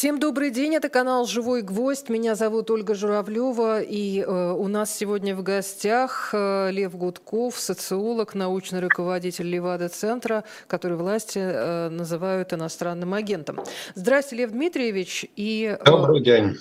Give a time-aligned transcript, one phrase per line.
[0.00, 2.08] Всем добрый день, это канал «Живой гвоздь».
[2.08, 8.34] Меня зовут Ольга Журавлева, и э, у нас сегодня в гостях э, Лев Гудков, социолог,
[8.34, 13.60] научный руководитель Левада-центра, который власти э, называют иностранным агентом.
[13.94, 15.26] Здравствуйте, Лев Дмитриевич.
[15.36, 16.56] И, э, добрый день.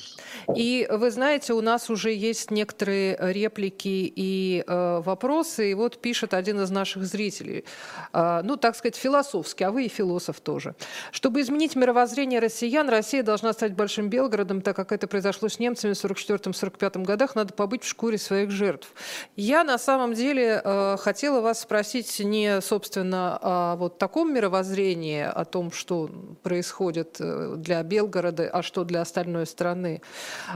[0.53, 6.33] И вы знаете, у нас уже есть некоторые реплики и э, вопросы, и вот пишет
[6.33, 7.63] один из наших зрителей,
[8.11, 10.75] э, ну, так сказать, философски, а вы и философ тоже.
[11.11, 15.59] Чтобы изменить мировоззрение россиян, Россия Россия должна стать большим Белгородом, так как это произошло с
[15.59, 18.91] немцами в 1944-1945 годах, надо побыть в шкуре своих жертв.
[19.35, 25.45] Я на самом деле э, хотела вас спросить не, собственно, о вот таком мировоззрении, о
[25.45, 26.09] том, что
[26.41, 30.01] происходит э, для Белгорода, а что для остальной страны.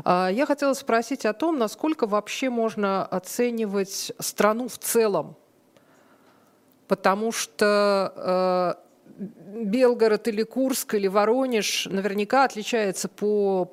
[0.04, 5.36] А я хотела спросить о том, насколько вообще можно оценивать страну в целом.
[6.88, 13.72] Потому что э, Белгород или Курск или Воронеж наверняка отличается по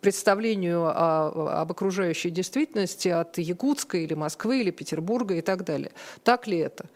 [0.00, 5.92] представлению о, об окружающей действительности от Якутска или Москвы или Петербурга и так далее.
[6.22, 6.86] Так ли это?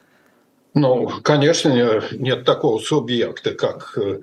[0.75, 4.21] Ну, конечно, нет такого субъекта, как э,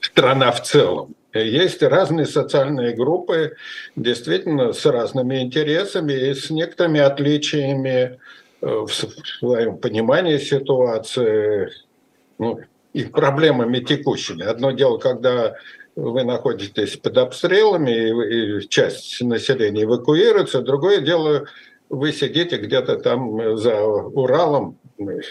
[0.00, 1.14] страна в целом.
[1.34, 3.56] Есть разные социальные группы,
[3.96, 8.18] действительно, с разными интересами и с некоторыми отличиями
[8.60, 11.70] э, в своем понимании ситуации,
[12.38, 12.60] ну,
[12.92, 14.44] и проблемами текущими.
[14.44, 15.56] Одно дело, когда
[15.94, 20.62] вы находитесь под обстрелами, и часть населения эвакуируется.
[20.62, 21.46] Другое дело,
[21.88, 24.78] вы сидите где-то там за Уралом,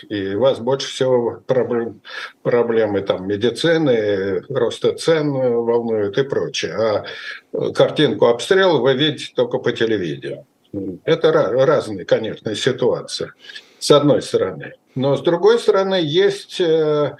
[0.09, 2.01] и у вас больше всего проблем,
[2.41, 6.73] проблемы там медицины, роста цен волнуют и прочее.
[6.73, 10.45] А картинку обстрела вы видите только по телевидению.
[11.05, 13.31] Это разные, конечно, ситуации,
[13.79, 14.73] с одной стороны.
[14.97, 17.15] Но с другой стороны, есть э,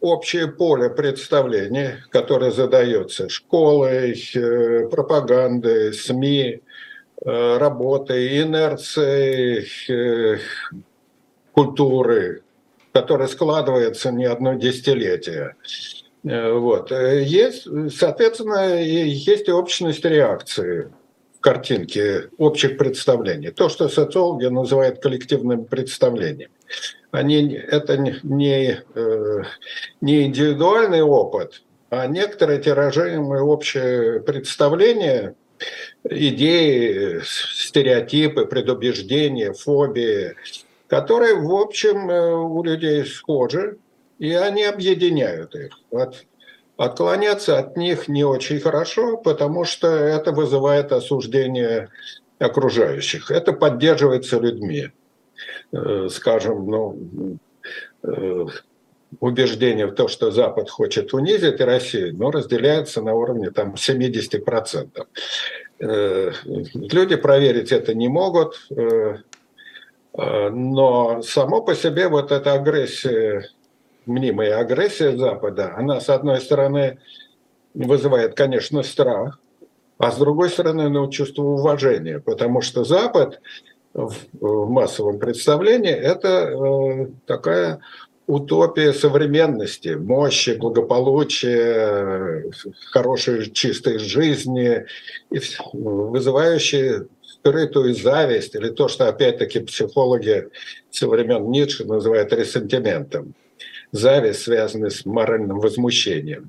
[0.00, 6.60] общее поле представлений, которое задается школой, э, пропагандой, СМИ,
[7.24, 9.66] э, работой, инерцией
[11.52, 12.42] культуры,
[12.92, 15.56] которая складывается не одно десятилетие.
[16.22, 16.90] Вот.
[16.90, 17.66] Есть,
[17.96, 20.92] соответственно, есть и общность реакции
[21.40, 23.50] картинки общих представлений.
[23.50, 26.50] То, что социологи называют коллективным представлением.
[27.10, 29.42] Они, это не, э,
[30.00, 35.34] не индивидуальный опыт, а некоторые тиражируемые общее представление,
[36.04, 40.34] идеи, стереотипы, предубеждения, фобии,
[40.86, 43.76] которые, в общем, э, у людей схожи,
[44.18, 45.78] и они объединяют их.
[45.90, 46.24] Вот
[46.76, 51.90] Отклоняться от них не очень хорошо, потому что это вызывает осуждение
[52.38, 53.30] окружающих.
[53.30, 54.90] Это поддерживается людьми.
[55.72, 57.38] Э, скажем, ну,
[58.02, 58.46] э,
[59.20, 65.06] убеждение в том, что Запад хочет унизить Россию, но разделяется на уровне там, 70%.
[65.80, 68.68] Э, люди проверить это не могут,
[70.14, 73.48] но само по себе вот эта агрессия
[74.04, 76.98] мнимая агрессия Запада, она, с одной стороны,
[77.74, 79.38] вызывает, конечно, страх,
[79.98, 83.40] а с другой стороны, ну, чувство уважения, потому что Запад
[83.94, 87.80] в, массовом представлении– это э, такая
[88.26, 92.50] утопия современности, мощи, благополучия,
[92.90, 94.86] хорошей чистой жизни,
[95.30, 95.40] и
[95.72, 100.48] вызывающие скрытую зависть, или то, что опять-таки психологи
[100.90, 103.34] со времен Ницше называют ресентиментом
[103.90, 106.48] зависть, связанная с моральным возмущением.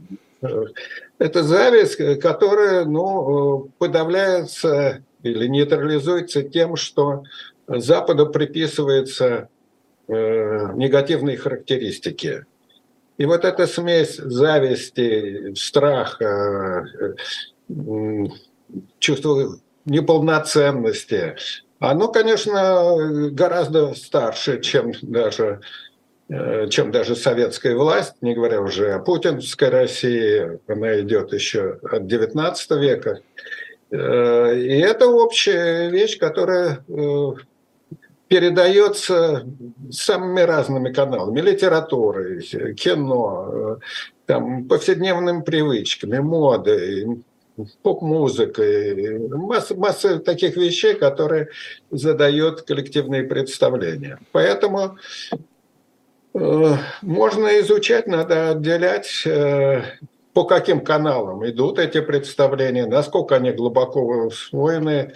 [1.19, 7.23] Это зависть, которая ну, подавляется или нейтрализуется тем, что
[7.67, 9.49] Западу приписываются
[10.07, 12.45] э, негативные характеристики.
[13.17, 18.25] И вот эта смесь зависти, страха, э,
[18.99, 21.35] чувства неполноценности,
[21.79, 25.61] оно, конечно, гораздо старше, чем даже
[26.29, 32.03] Э, чем даже советская власть, не говоря уже о путинской России, она идет еще от
[32.03, 33.19] XIX века.
[33.93, 37.31] Э, и это общая вещь, которая э,
[38.27, 39.45] передается
[39.91, 42.41] самыми разными каналами, литературой,
[42.73, 43.79] кино,
[44.25, 47.23] там, повседневными привычками, модой,
[47.83, 51.49] поп-музыкой, масса, масса таких вещей, которые
[51.91, 54.17] задают коллективные представления.
[54.31, 54.97] Поэтому
[56.33, 59.83] Э, можно изучать, надо отделять, э,
[60.33, 65.13] по каким каналам идут эти представления, насколько они глубоко усвоены,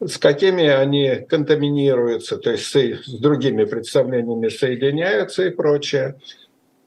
[0.00, 6.20] с какими они контаминируются, то есть с другими представлениями соединяются и прочее.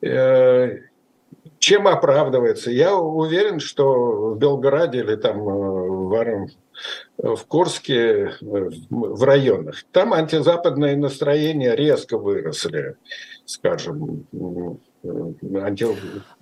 [0.01, 0.77] Э,
[1.59, 2.71] чем оправдывается?
[2.71, 6.47] Я уверен, что в Белграде или там э,
[7.17, 12.95] в, в Курске, в районах, там антизападные настроения резко выросли,
[13.45, 14.25] скажем,
[15.03, 15.86] анти...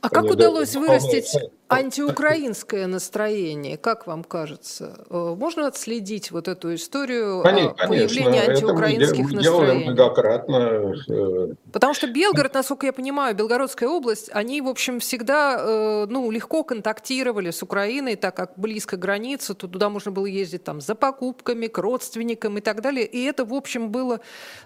[0.01, 1.35] А как удалось вырастить
[1.69, 3.77] антиукраинское настроение?
[3.77, 5.05] Как вам кажется?
[5.09, 9.85] Э, можно отследить вот эту историю конечно, появления антиукраинских это мы настроений?
[9.85, 10.95] многократно.
[11.09, 16.31] Э, Потому что Белгород, насколько я понимаю, Белгородская область, они, в общем, всегда э, ну,
[16.31, 20.95] легко контактировали с Украиной, так как близко граница, то туда можно было ездить там, за
[20.95, 23.05] покупками, к родственникам и так далее.
[23.05, 24.19] И это, в общем, было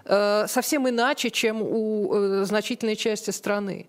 [0.04, 3.88] совсем иначе, чем у значительной части страны.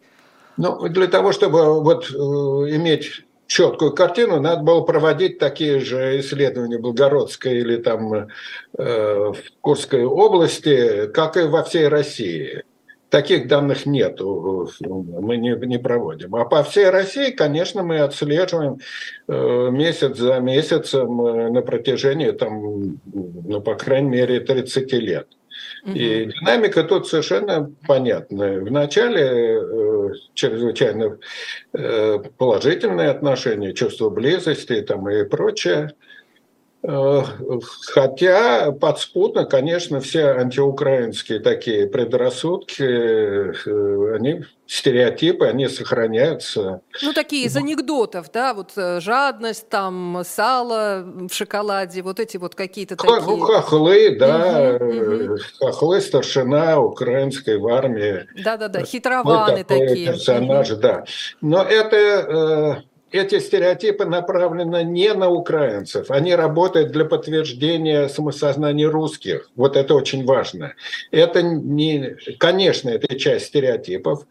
[0.58, 6.78] Ну, для того, чтобы вот э, иметь четкую картину, надо было проводить такие же исследования
[6.78, 8.28] в Белгородской или там э,
[8.78, 12.64] в Курской области, как и во всей России.
[13.10, 16.36] Таких данных нет, мы не, не проводим.
[16.36, 18.80] А по всей России, конечно, мы отслеживаем
[19.28, 25.28] э, месяц за месяцем э, на протяжении, там, ну, по крайней мере, 30 лет.
[25.86, 28.60] И динамика тут совершенно понятная.
[28.60, 31.20] Вначале э, чрезвычайно
[31.74, 35.92] э, положительные отношения, чувство близости там, и прочее.
[36.88, 37.24] Э,
[37.94, 46.82] хотя подспудно, конечно, все антиукраинские такие предрассудки, э, они стереотипы, они сохраняются.
[47.02, 52.56] Ну, такие из анекдотов, да, вот э, жадность, там, сало в шоколаде, вот эти вот
[52.56, 53.20] какие-то такие.
[53.20, 55.38] Ну, хохлы, да, угу, угу.
[55.60, 58.28] хохлы, старшина украинской в армии.
[58.44, 60.08] Да-да-да, хитрованы вот такие.
[60.08, 60.82] Персонажи, угу.
[60.82, 61.06] да.
[61.42, 62.84] Но это
[63.16, 69.50] эти стереотипы направлены не на украинцев, они работают для подтверждения самосознания русских.
[69.56, 70.74] Вот это очень важно.
[71.12, 74.26] Это не, конечно, это часть стереотипов,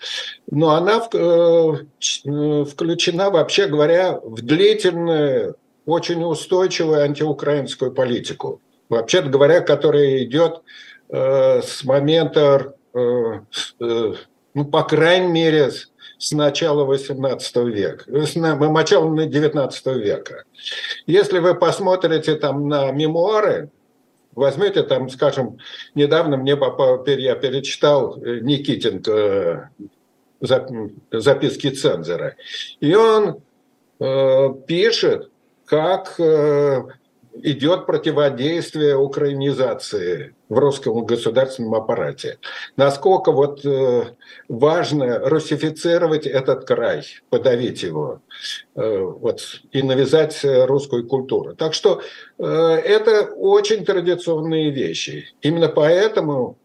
[0.51, 5.57] но она э, включена, вообще говоря, в длительную,
[5.87, 8.61] очень устойчивую антиукраинскую политику.
[8.89, 10.63] Вообще говоря, которая идет
[11.11, 13.41] э, с момента, э,
[14.55, 15.71] ну, по крайней мере,
[16.19, 20.45] с начала XVIII века, с начала XIX века.
[21.07, 23.71] Если вы посмотрите там на мемуары,
[24.35, 25.59] возьмете там, скажем,
[25.95, 26.57] недавно мне
[27.19, 29.71] я перечитал э, Никитенко
[30.41, 30.59] э,
[31.13, 32.37] записки цензора,
[32.81, 33.41] и он
[34.01, 35.31] э, пишет,
[35.67, 36.85] как э,
[37.43, 42.39] идет противодействие украинизации в русском государственном аппарате.
[42.77, 44.15] Насколько вот э,
[44.49, 48.21] важно русифицировать этот край, подавить его
[48.75, 49.41] э, вот,
[49.73, 51.55] и навязать русскую культуру.
[51.57, 52.03] Так что
[52.39, 55.33] э, это очень традиционные вещи.
[55.43, 56.59] Именно поэтому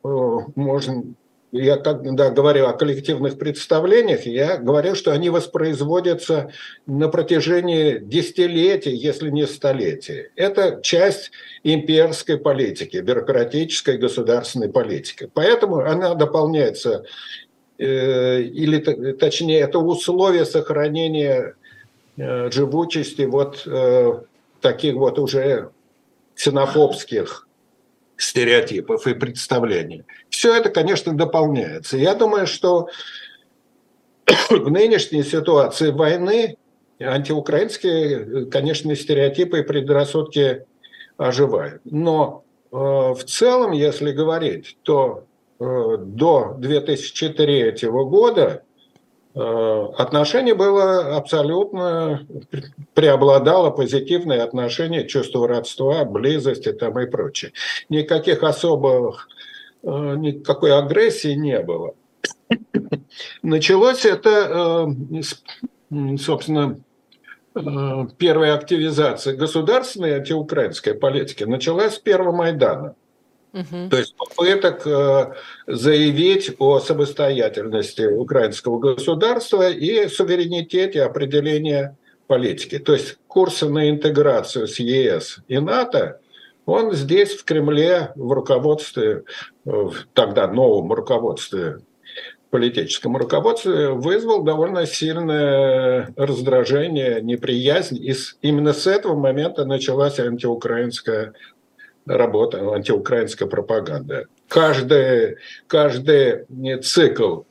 [0.56, 1.04] можно
[1.52, 6.52] я когда говорю о коллективных представлениях, я говорю, что они воспроизводятся
[6.86, 10.28] на протяжении десятилетий, если не столетий.
[10.36, 11.32] Это часть
[11.64, 15.30] имперской политики, бюрократической государственной политики.
[15.34, 17.06] Поэтому она дополняется,
[17.80, 21.56] э, или точнее, это условие сохранения
[22.18, 24.20] э, живучести вот э,
[24.62, 25.72] таких вот уже
[26.36, 27.49] ксенофобских
[28.20, 30.04] стереотипов и представлений.
[30.30, 31.98] Все это, конечно, дополняется.
[31.98, 32.90] Я думаю, что
[34.50, 36.58] в нынешней ситуации войны
[37.00, 40.66] антиукраинские, конечно, стереотипы и предрассудки
[41.16, 41.82] оживают.
[41.86, 45.24] Но э, в целом, если говорить, то
[45.60, 48.64] э, до 2003 года
[49.36, 52.26] отношение было абсолютно,
[52.94, 57.54] преобладало позитивное отношение, чувство родства, близости там и прочее.
[57.90, 59.28] Никаких особых,
[59.84, 61.94] э, никакой агрессии не было.
[63.44, 64.88] Началось это,
[65.92, 66.80] э, собственно,
[68.18, 72.96] первая активизация государственной антиукраинской политики началась с первого Майдана.
[73.52, 75.34] То есть попыток э,
[75.66, 82.78] заявить о самостоятельности украинского государства и суверенитете определения политики.
[82.78, 86.20] То есть курс на интеграцию с ЕС и НАТО,
[86.68, 89.24] он здесь в Кремле в руководстве,
[89.66, 91.80] в тогда новом руководстве,
[92.52, 97.98] политическом руководстве, вызвал довольно сильное раздражение, неприязнь.
[97.98, 101.34] И именно с этого момента началась антиукраинская
[102.06, 104.26] работа антиукраинская пропаганда.
[104.48, 105.38] Каждый,
[105.68, 106.46] каждый
[106.82, 107.42] цикл,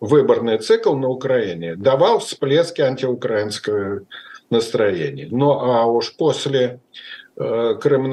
[0.00, 4.02] выборный цикл на Украине давал всплески антиукраинского
[4.50, 5.28] настроения.
[5.30, 6.80] Ну а уж после
[7.36, 8.12] э, Крым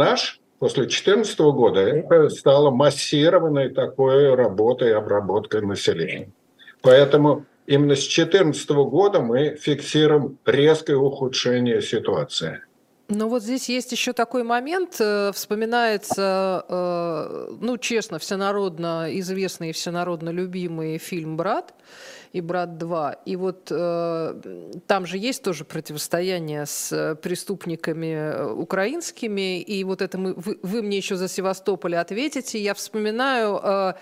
[0.60, 6.32] после 2014 года, это стало массированной такой работой, обработкой населения.
[6.82, 12.62] Поэтому именно с 2014 года мы фиксируем резкое ухудшение ситуации.
[13.12, 19.74] Ну вот здесь есть еще такой момент, э, вспоминается, э, ну честно, всенародно известный и
[19.74, 21.74] всенародно любимый фильм «Брат»,
[22.34, 23.18] и «Брат 2».
[23.26, 24.42] И вот э,
[24.86, 30.98] там же есть тоже противостояние с преступниками украинскими, и вот это мы, вы, вы мне
[30.98, 32.62] еще за Севастополь ответите.
[32.62, 33.96] Я вспоминаю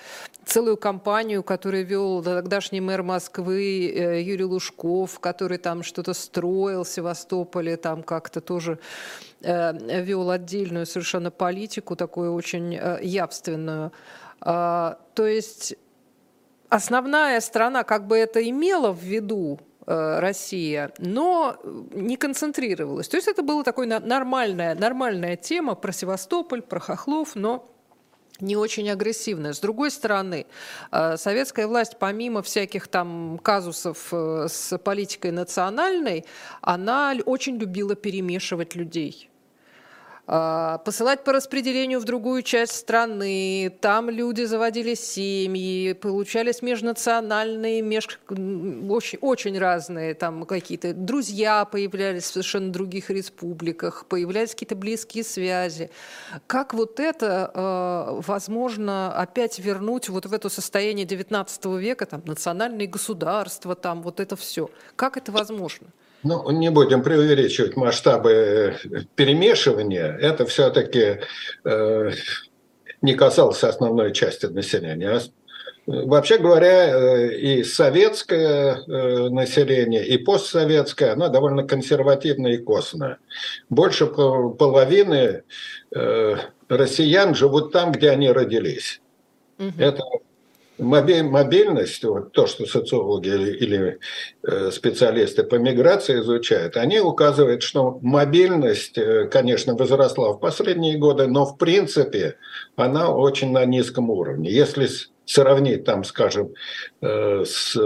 [0.47, 6.87] целую кампанию, которую вел тогдашний мэр Москвы э, Юрий Лужков, который там что-то строил в
[6.87, 8.79] Севастополе, там как-то тоже
[9.41, 13.91] э, вел отдельную совершенно политику, такую очень э, явственную.
[14.41, 15.75] Э, то есть
[16.69, 21.55] основная страна как бы это имела в виду, Россия, но
[21.93, 23.07] не концентрировалась.
[23.07, 27.76] То есть это была такой нормальная, нормальная тема про Севастополь, про Хохлов, но
[28.39, 29.53] не очень агрессивная.
[29.53, 30.45] С другой стороны,
[30.91, 36.25] э, советская власть, помимо всяких там казусов э, с политикой национальной,
[36.61, 39.29] она очень любила перемешивать людей.
[40.29, 43.73] А, посылать по распределению в другую часть страны.
[43.79, 48.19] Там люди заводили семьи, получались межнациональные, меж...
[48.29, 55.91] очень, очень разные там какие-то друзья появлялись в совершенно других республиках, появлялись какие-то близкие связи.
[56.45, 62.87] Как вот это э, возможно опять вернуть вот в это состояние 19 века, там национальные
[62.87, 64.69] государства, там вот это все?
[64.97, 65.87] Как это возможно?
[66.23, 68.73] Ну, не будем преувеличивать масштабы э,
[69.15, 70.17] перемешивания.
[70.19, 71.19] Это все-таки
[71.63, 72.11] э,
[73.01, 75.09] не касалось основной части населения.
[75.09, 75.21] А,
[75.85, 83.19] вообще говоря, э, и советское э, население, и постсоветское, оно довольно консервативное и костное.
[83.69, 85.43] Больше половины
[86.67, 89.01] россиян живут там, где они родились.
[89.59, 89.73] Угу.
[89.77, 90.03] Это
[90.79, 93.99] мобильность, вот то, что социологи или, или
[94.43, 101.27] э, специалисты по миграции изучают, они указывают, что мобильность, э, конечно, возросла в последние годы,
[101.27, 102.35] но в принципе
[102.75, 104.51] она очень на низком уровне.
[104.51, 104.87] Если
[105.27, 106.53] сравнить там, скажем,
[107.01, 107.79] э, с э,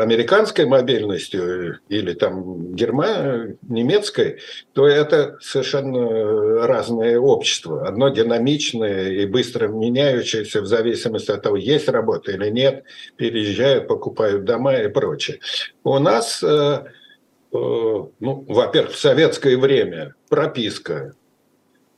[0.00, 3.58] американской мобильностью или там герман...
[3.68, 4.38] немецкой,
[4.72, 7.86] то это совершенно разное общество.
[7.86, 12.84] Одно динамичное и быстро меняющееся в зависимости от того, есть работа или нет,
[13.16, 15.40] переезжают, покупают дома и прочее.
[15.84, 16.84] У нас, э,
[17.52, 18.10] ну,
[18.48, 21.14] во-первых, в советское время прописка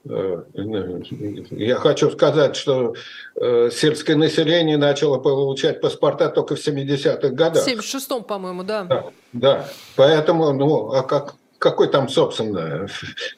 [0.04, 2.94] я хочу сказать, что
[3.36, 7.64] э, сельское население начало получать паспорта только в 70-х годах.
[7.64, 8.84] В 76-м, по-моему, да.
[8.84, 9.04] да.
[9.32, 12.86] Да, поэтому, ну, а как, какой там, собственно,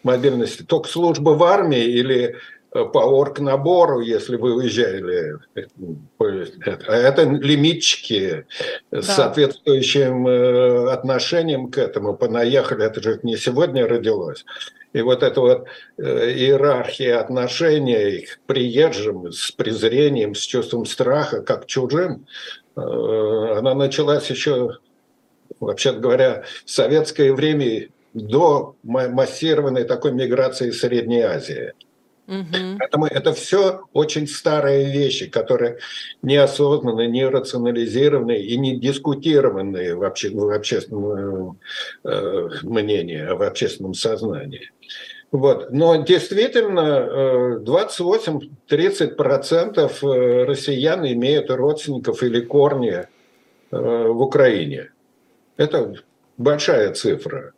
[0.03, 0.65] мобильности?
[0.65, 2.35] Только служба в армии или
[2.73, 5.39] э, по оргнабору, если вы уезжали.
[6.19, 8.45] А это лимитчики
[8.91, 9.03] да.
[9.03, 12.85] с соответствующим отношением к этому понаехали.
[12.85, 14.45] Это же не сегодня родилось.
[14.93, 15.67] И вот эта вот
[15.99, 22.27] э, иерархия отношения к приезжим с презрением, с чувством страха, как чужим,
[22.77, 24.79] э, она началась еще,
[25.61, 31.75] вообще говоря, в советское время до массированной такой миграции из Средней Азии.
[32.29, 32.79] Угу.
[32.79, 35.79] Поэтому это все очень старые вещи, которые
[36.23, 41.61] неосознанные, не рационализированные и не дискутированные в, обще, в общественном
[42.05, 44.73] э, мнении, а в общественном сознании.
[45.33, 45.73] Вот.
[45.73, 53.07] Но действительно 28-30% э, э, россиян имеют родственников или корни э,
[53.71, 54.93] в Украине.
[55.57, 55.95] Это
[56.37, 57.53] большая цифра.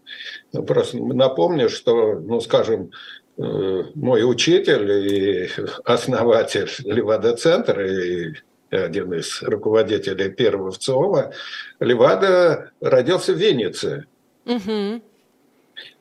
[0.67, 2.91] Просто напомню, что, ну, скажем,
[3.39, 5.51] мой учитель и
[5.85, 8.35] основатель Левада-центра и
[8.71, 11.33] один из руководителей первого ВЦИОМа,
[11.81, 14.07] Левада родился в Виннице.
[14.45, 15.03] Угу.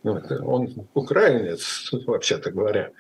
[0.07, 2.91] Он украинец, вообще-то говоря.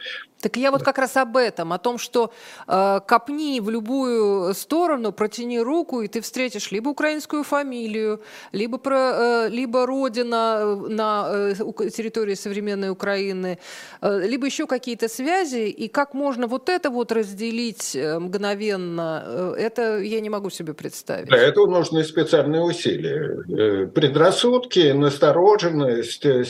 [0.41, 2.31] Так я вот как раз об этом, о том, что
[2.67, 8.21] э, копни в любую сторону, протяни руку, и ты встретишь либо украинскую фамилию,
[8.51, 11.55] либо, про, э, либо родина на э,
[11.89, 13.57] территории современной Украины,
[14.01, 19.55] э, либо еще какие-то связи, и как можно вот это вот разделить э, мгновенно, э,
[19.57, 21.29] это я не могу себе представить.
[21.29, 23.43] Для этого нужны специальные усилия.
[23.49, 26.43] Э, предрассудки, настороженность, э,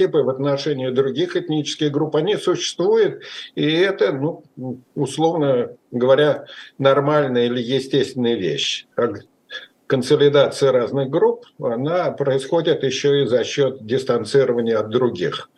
[0.00, 3.22] стереотипы в отношении других этнических групп, они существуют,
[3.54, 4.42] и это, ну,
[4.94, 6.46] условно говоря,
[6.78, 8.86] нормальная или естественная вещь.
[9.86, 15.50] Консолидация разных групп, она происходит еще и за счет дистанцирования от других.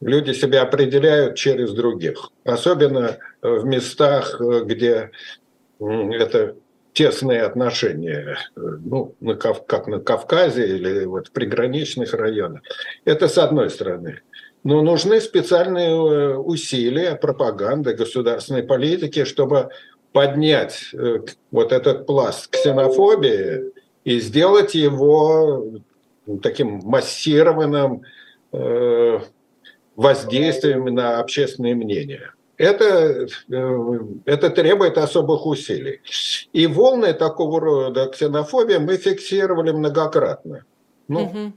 [0.00, 2.30] Люди себя определяют через других.
[2.44, 5.10] Особенно в местах, где
[5.78, 6.56] это
[7.00, 12.60] тесные отношения, ну, на, как на Кавказе или вот в приграничных районах.
[13.06, 14.20] Это с одной стороны.
[14.64, 19.70] Но нужны специальные э, усилия пропаганды, государственной политики, чтобы
[20.12, 23.72] поднять э, вот этот пласт ксенофобии
[24.04, 25.80] и сделать его
[26.42, 28.02] таким массированным
[28.52, 29.20] э,
[29.96, 32.32] воздействием на общественное мнение.
[32.60, 33.26] Это,
[34.26, 36.02] это требует особых усилий.
[36.52, 40.66] И волны такого рода ксенофобии мы фиксировали многократно.
[41.08, 41.52] Ну, угу.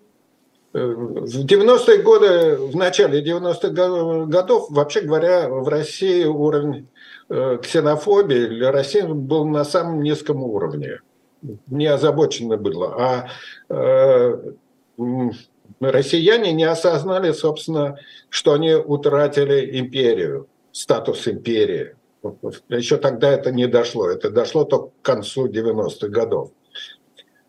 [0.71, 6.87] В 90-е годы, в начале 90-х годов, вообще говоря, в России уровень
[7.29, 11.01] э, ксенофобии для России был на самом низком уровне.
[11.67, 12.95] Не озабочено было.
[12.97, 13.27] А
[13.67, 14.53] э,
[15.81, 21.95] россияне не осознали, собственно, что они утратили империю, статус империи.
[22.67, 24.09] Еще тогда это не дошло.
[24.09, 26.51] Это дошло только к концу 90-х годов.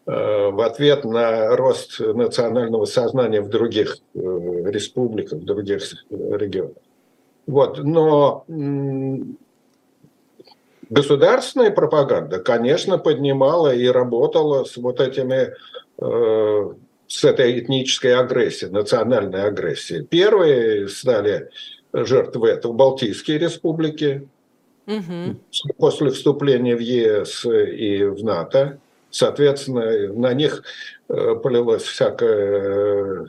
[0.06, 6.76] Э, в ответ на рост национального сознания в других э, республиках, в других регионах.
[7.46, 7.78] Вот.
[7.78, 8.44] Но
[10.90, 15.54] государственная пропаганда, конечно, поднимала и работала с вот этими
[15.98, 16.74] э,
[17.06, 20.04] с этой этнической агрессией, национальной агрессией.
[20.04, 21.50] Первые стали
[21.94, 24.28] жертвы этого Балтийские республики
[24.86, 25.36] угу.
[25.78, 28.78] после вступления в ЕС и в НАТО.
[29.10, 30.64] Соответственно, на них
[31.08, 33.26] э, полилось всякое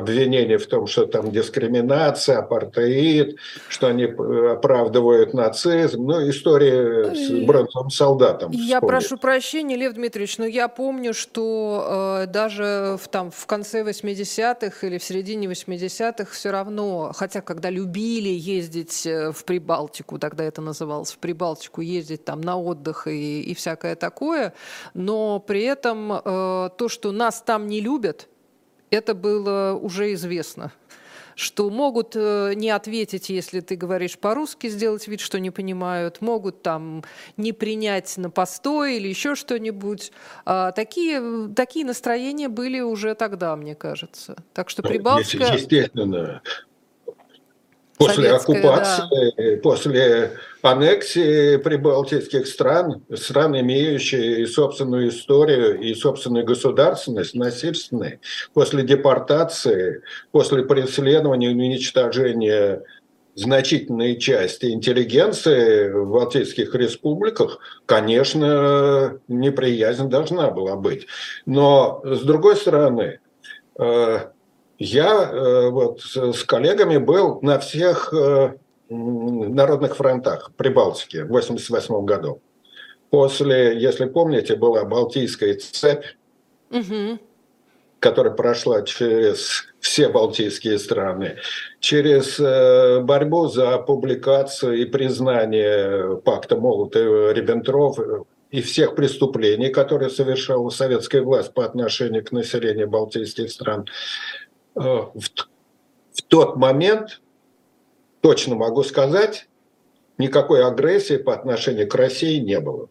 [0.00, 3.36] обвинение в том, что там дискриминация, апартеид,
[3.68, 6.04] что они э, оправдывают нацизм.
[6.04, 8.50] Ну, история с бронзовым солдатом.
[8.50, 8.88] Я вспомнит.
[8.88, 14.86] прошу прощения, Лев Дмитриевич, но я помню, что э, даже в, там, в конце 80-х
[14.86, 20.60] или в середине 80-х все равно, хотя когда любили ездить э, в Прибалтику, тогда это
[20.60, 24.54] называлось, в Прибалтику ездить там на отдых и, и всякое такое,
[24.94, 28.28] но при этом э, то, что нас там не любят,
[28.90, 30.72] это было уже известно
[31.40, 36.62] что могут э, не ответить, если ты говоришь по-русски, сделать вид, что не понимают, могут
[36.62, 37.02] там
[37.38, 40.12] не принять на постой или еще что-нибудь.
[40.44, 44.36] А такие, такие настроения были уже тогда, мне кажется.
[44.52, 45.44] Так что ну, Прибалтика...
[45.54, 46.42] Естественно,
[48.00, 49.60] После оккупации, да.
[49.62, 50.32] после
[50.62, 58.20] аннексии прибалтийских стран, стран, имеющие собственную историю и собственную государственность, насильственные,
[58.54, 62.82] после депортации, после преследования и уничтожения
[63.34, 71.06] значительной части интеллигенции в Балтийских республиках, конечно, неприязнь должна была быть.
[71.44, 73.20] Но, с другой стороны,
[73.78, 74.18] э,
[74.80, 78.54] я э, вот с коллегами был на всех э,
[78.88, 82.40] народных фронтах Прибалтики в 1988 году.
[83.10, 86.06] После, если помните, была Балтийская цепь,
[86.70, 87.18] угу.
[87.98, 91.36] которая прошла через все балтийские страны,
[91.80, 101.22] через э, борьбу за публикацию и признание пакта Молотова-Риббентроп и всех преступлений, которые совершала советская
[101.22, 103.86] власть по отношению к населению балтийских стран.
[104.80, 105.20] Э, в,
[106.12, 107.20] в тот момент,
[108.20, 109.48] точно могу сказать,
[110.18, 112.88] никакой агрессии по отношению к России не было.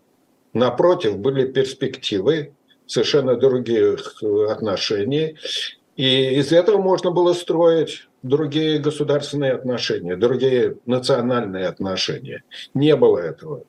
[0.53, 2.53] Напротив, были перспективы
[2.85, 5.37] совершенно других э, отношений.
[5.95, 12.43] И из этого можно было строить другие государственные отношения, другие национальные отношения.
[12.73, 13.63] Не было этого.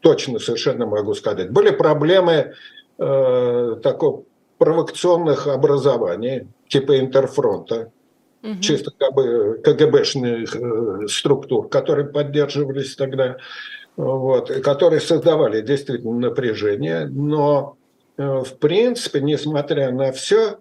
[0.00, 1.50] Точно совершенно могу сказать.
[1.50, 2.54] Были проблемы
[2.98, 4.24] э, такого
[4.58, 7.90] провокационных образований, типа Интерфронта,
[8.42, 8.60] угу.
[8.60, 13.36] чисто КГБшных э, структур, которые поддерживались тогда,
[13.96, 17.76] вот, которые создавали действительно напряжение, но
[18.16, 20.58] э, в принципе, несмотря на все,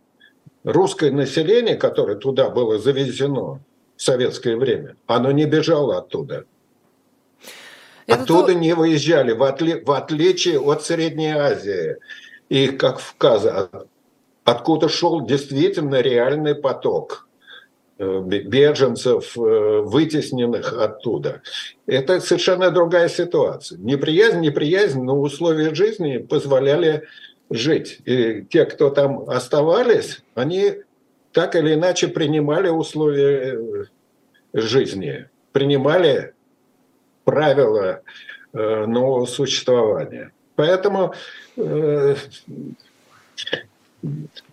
[0.63, 3.59] русское население, которое туда было завезено
[3.95, 6.45] в советское время, оно не бежало оттуда.
[8.07, 8.53] Это Оттуда то...
[8.53, 9.83] не выезжали, в, отли...
[9.85, 11.97] в отличие от Средней Азии
[12.47, 13.69] и Кавказа,
[14.47, 17.27] откуда шел действительно реальный поток
[17.99, 21.41] э, беженцев, э, вытесненных оттуда.
[21.85, 23.77] Это совершенно другая ситуация.
[23.77, 27.03] Неприязнь, неприязнь, но условия жизни позволяли
[27.49, 27.99] жить.
[28.05, 30.75] И те, кто там оставались, они
[31.33, 33.83] так или иначе принимали условия э,
[34.53, 36.33] жизни, принимали
[37.25, 38.01] правила
[38.53, 40.31] нового существования.
[40.55, 41.13] Поэтому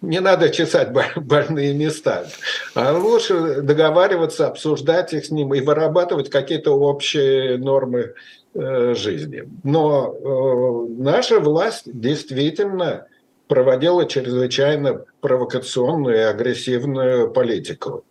[0.00, 2.26] не надо чесать больные места,
[2.74, 8.14] а лучше договариваться, обсуждать их с ним и вырабатывать какие-то общие нормы
[8.54, 9.48] жизни.
[9.62, 13.06] Но наша власть действительно
[13.48, 18.04] проводила чрезвычайно провокационную и агрессивную политику.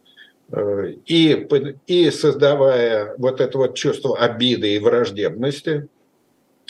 [1.07, 1.47] И,
[1.87, 5.87] и создавая вот это вот чувство обиды и враждебности,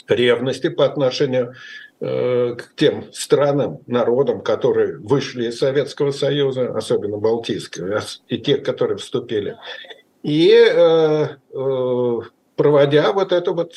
[0.08, 8.02] ревности по отношению Э, к тем странам, народам, которые вышли из Советского Союза, особенно Балтийского,
[8.28, 9.56] и те, которые вступили.
[10.24, 12.20] И э, э,
[12.56, 13.74] проводя вот эту вот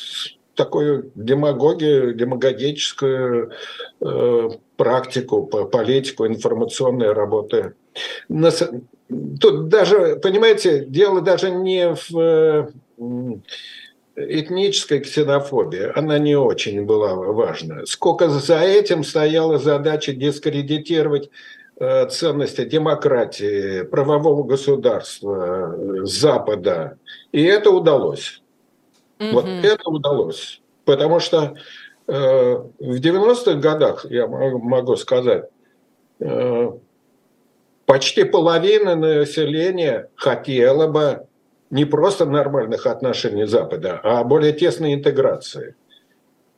[0.54, 3.52] такую демагогию, демагогическую
[4.00, 7.74] э, практику, политику информационной работы.
[8.28, 12.72] Тут даже, понимаете, дело даже не в
[14.18, 17.86] этническая ксенофобия, она не очень была важна.
[17.86, 21.30] Сколько за этим стояла задача дискредитировать
[21.78, 26.98] э, ценности демократии, правового государства, Запада.
[27.32, 28.42] И это удалось.
[29.18, 29.32] Mm-hmm.
[29.32, 30.60] Вот это удалось.
[30.84, 31.54] Потому что
[32.06, 35.44] э, в 90-х годах, я могу сказать,
[36.20, 36.70] э,
[37.86, 41.27] почти половина населения хотела бы
[41.70, 45.74] не просто нормальных отношений Запада, а более тесной интеграции.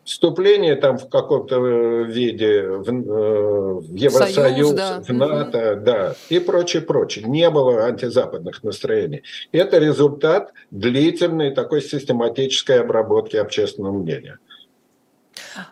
[0.04, 5.02] Вступление там в каком-то э, виде в, э, в Евросоюз, Союз, да.
[5.06, 5.84] в НАТО, угу.
[5.84, 7.26] да, и прочее, прочее.
[7.28, 9.22] Не было антизападных настроений.
[9.52, 14.38] Это результат длительной такой систематической обработки общественного мнения.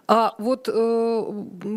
[0.07, 1.33] А вот э,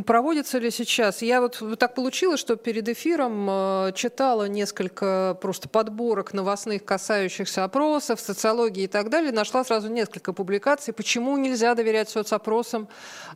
[0.05, 1.21] проводится ли сейчас?
[1.21, 8.19] Я вот так получилось, что перед эфиром э, читала несколько просто подборок новостных, касающихся опросов,
[8.19, 9.31] социологии и так далее.
[9.31, 12.87] Нашла сразу несколько публикаций, почему нельзя доверять соцопросам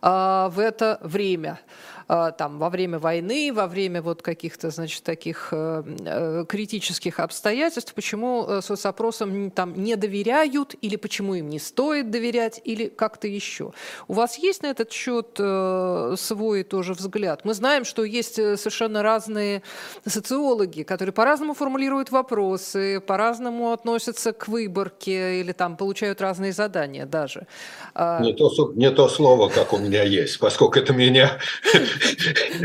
[0.01, 1.59] э, в это время.
[2.07, 7.93] А, там, во время войны, во время вот каких-то, значит, таких э, э, критических обстоятельств,
[7.95, 13.71] почему э, соцопросам там не доверяют, или почему им не стоит доверять, или как-то еще.
[14.07, 17.43] У вас есть на этот счет свой тоже взгляд?
[17.43, 19.63] Мы знаем, что есть совершенно разные
[20.05, 27.47] социологи, которые по-разному формулируют вопросы, по-разному относятся к выборке, или там получают разные задания даже.
[27.95, 31.39] А не то, не то слово, как у меня есть, поскольку это меня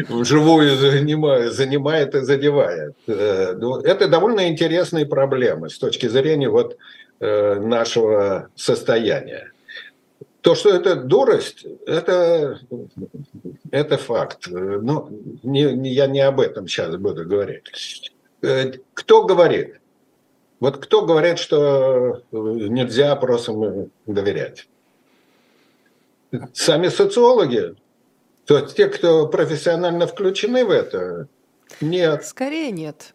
[0.08, 2.94] вживую занимает, занимает и задевает.
[3.06, 6.76] Э, ну, это довольно интересные проблемы с точки зрения вот
[7.20, 9.52] э, нашего состояния.
[10.40, 12.58] То, что это дурость, это,
[13.70, 14.48] это факт.
[14.48, 15.10] Но
[15.42, 18.12] не, не, я не об этом сейчас буду говорить.
[18.42, 19.80] Э, кто говорит?
[20.60, 24.68] Вот кто говорит, что нельзя опросам доверять?
[26.52, 27.74] Сами социологи
[28.50, 31.28] то есть те, кто профессионально включены в это,
[31.80, 32.24] нет.
[32.24, 33.14] Скорее нет.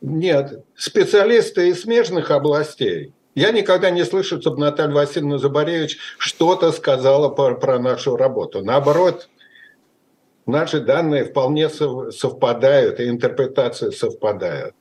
[0.00, 0.64] Нет.
[0.74, 3.12] Специалисты из смежных областей.
[3.36, 8.64] Я никогда не слышу, чтобы Наталья Васильевна Забаревич что-то сказала про, про нашу работу.
[8.64, 9.28] Наоборот,
[10.44, 14.74] наши данные вполне совпадают, и интерпретации совпадают.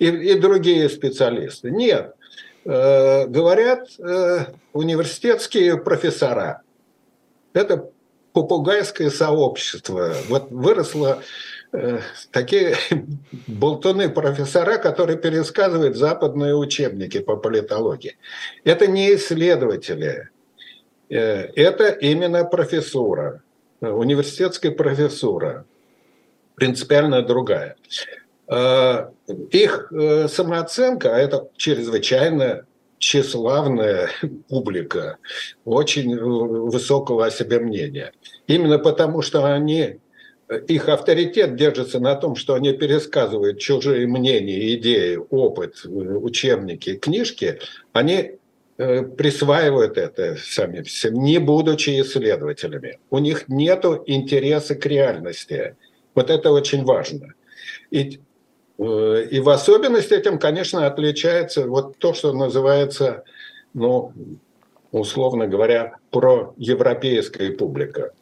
[0.00, 1.70] И, и другие специалисты.
[1.70, 2.16] Нет.
[2.64, 6.62] Э, говорят э, университетские профессора.
[7.52, 7.92] Это
[8.36, 10.12] попугайское сообщество.
[10.28, 11.22] Вот выросло
[11.72, 12.00] э,
[12.32, 12.76] такие
[13.46, 18.18] болтуны профессора, которые пересказывают западные учебники по политологии.
[18.62, 20.28] Это не исследователи,
[21.08, 23.42] э, это именно профессура,
[23.80, 25.64] университетская профессура,
[26.56, 27.76] принципиально другая.
[28.48, 29.08] Э,
[29.50, 32.66] их э, самооценка, а это чрезвычайно
[32.98, 34.10] тщеславная
[34.48, 35.18] публика,
[35.64, 38.12] очень э, высокого о себе мнения.
[38.46, 39.98] Именно потому, что они,
[40.48, 46.96] э, их авторитет держится на том, что они пересказывают чужие мнения, идеи, опыт, э, учебники,
[46.96, 47.60] книжки,
[47.92, 48.32] они
[48.78, 52.98] присваивают это сами всем, не будучи исследователями.
[53.08, 55.76] У них нет интереса к реальности.
[56.14, 57.32] Вот это очень важно.
[57.90, 58.20] И
[58.78, 63.24] и в особенности этим, конечно, отличается вот то, что называется,
[63.72, 64.12] ну,
[64.92, 68.12] условно говоря, проевропейская публика.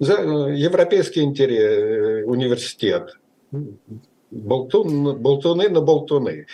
[0.00, 3.16] Э, европейский интерес, э, университет,
[4.30, 6.46] болтун, болтуны на болтуны.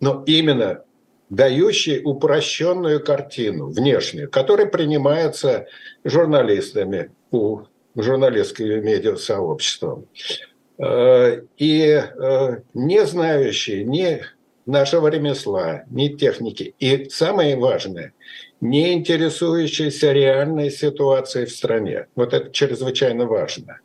[0.00, 0.82] Но именно
[1.30, 5.66] дающий упрощенную картину внешнюю, которая принимается
[6.04, 7.60] журналистами у
[7.96, 10.02] журналистского медиасообщества.
[10.02, 14.22] Э, и э, не знающие ни
[14.66, 18.12] нашего ремесла, ни техники, и самое важное,
[18.60, 22.06] не интересующиеся реальной ситуацией в стране.
[22.16, 23.78] Вот это чрезвычайно важно.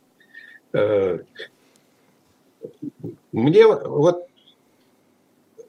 [0.72, 1.18] Э,
[3.32, 4.26] мне вот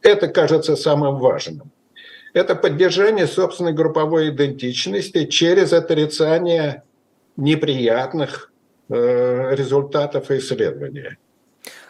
[0.01, 1.71] это кажется самым важным.
[2.33, 6.83] Это поддержание собственной групповой идентичности через отрицание
[7.35, 8.50] неприятных э,
[8.91, 11.17] результатов исследования.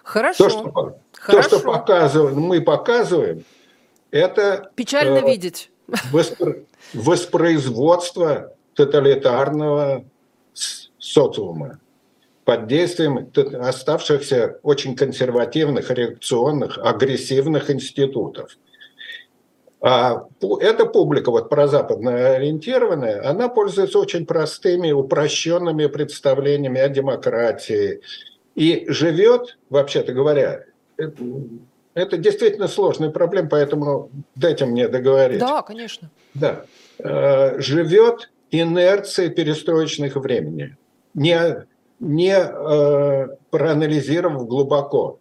[0.03, 0.43] Хорошо.
[0.43, 1.49] То, что, Хорошо.
[1.49, 3.43] То, что показываем, мы показываем,
[4.11, 4.71] это...
[4.75, 5.69] Печально э, видеть.
[6.11, 10.03] Воспро- воспроизводство тоталитарного
[10.97, 11.79] социума
[12.43, 13.29] под действием
[13.61, 18.57] оставшихся очень консервативных, реакционных, агрессивных институтов.
[19.81, 20.27] А
[20.59, 28.01] эта публика, вот прозападно ориентированная, она пользуется очень простыми, упрощенными представлениями о демократии
[28.53, 30.65] и живет, вообще-то говоря,
[30.97, 31.23] это,
[31.95, 35.39] это действительно сложная проблема, поэтому дайте мне договорить.
[35.39, 36.11] Да, конечно.
[36.35, 36.65] Да.
[36.99, 40.77] Э, живет инерцией перестроечных времени,
[41.15, 41.65] не,
[41.99, 45.19] не э, проанализировав глубоко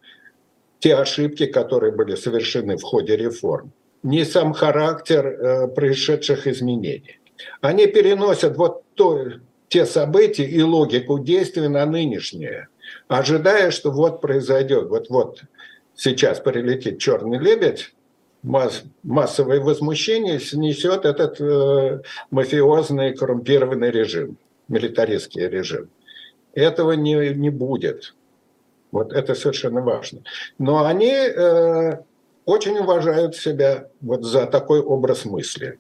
[0.81, 7.21] те ошибки, которые были совершены в ходе реформ не сам характер э, происшедших изменений.
[7.61, 9.27] Они переносят вот то,
[9.69, 12.69] те события и логику действий на нынешнее,
[13.09, 15.43] ожидая, что вот произойдет, вот-вот
[15.95, 17.93] сейчас прилетит черный лебедь,
[18.43, 25.89] масс, массовое возмущение снесет этот э, мафиозный коррумпированный режим, милитаристский режим.
[26.53, 28.15] Этого не, не будет.
[28.91, 30.23] Вот это совершенно важно.
[30.59, 31.99] Но они э,
[32.51, 35.79] очень уважают себя вот за такой образ мысли.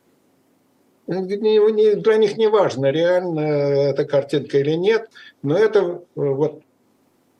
[1.06, 5.10] Для них не важно, реально эта картинка или нет,
[5.42, 6.62] но это вот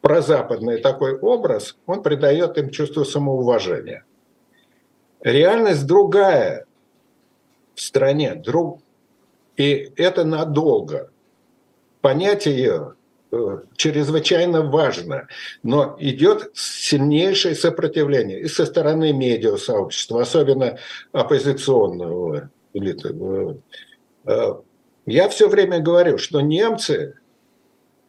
[0.00, 4.04] прозападный такой образ, он придает им чувство самоуважения.
[5.20, 6.66] Реальность другая
[7.74, 8.80] в стране, друг,
[9.56, 11.10] и это надолго.
[12.00, 12.99] Понять ее Э,
[13.76, 15.28] чрезвычайно важно,
[15.62, 20.78] но идет сильнейшее сопротивление и со стороны медиасообщества, особенно
[21.12, 22.50] оппозиционного.
[22.74, 24.54] Э,
[25.06, 27.14] я все время говорю, что немцы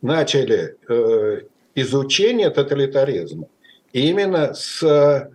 [0.01, 1.41] начали э,
[1.75, 3.47] изучение тоталитаризма
[3.93, 5.29] именно с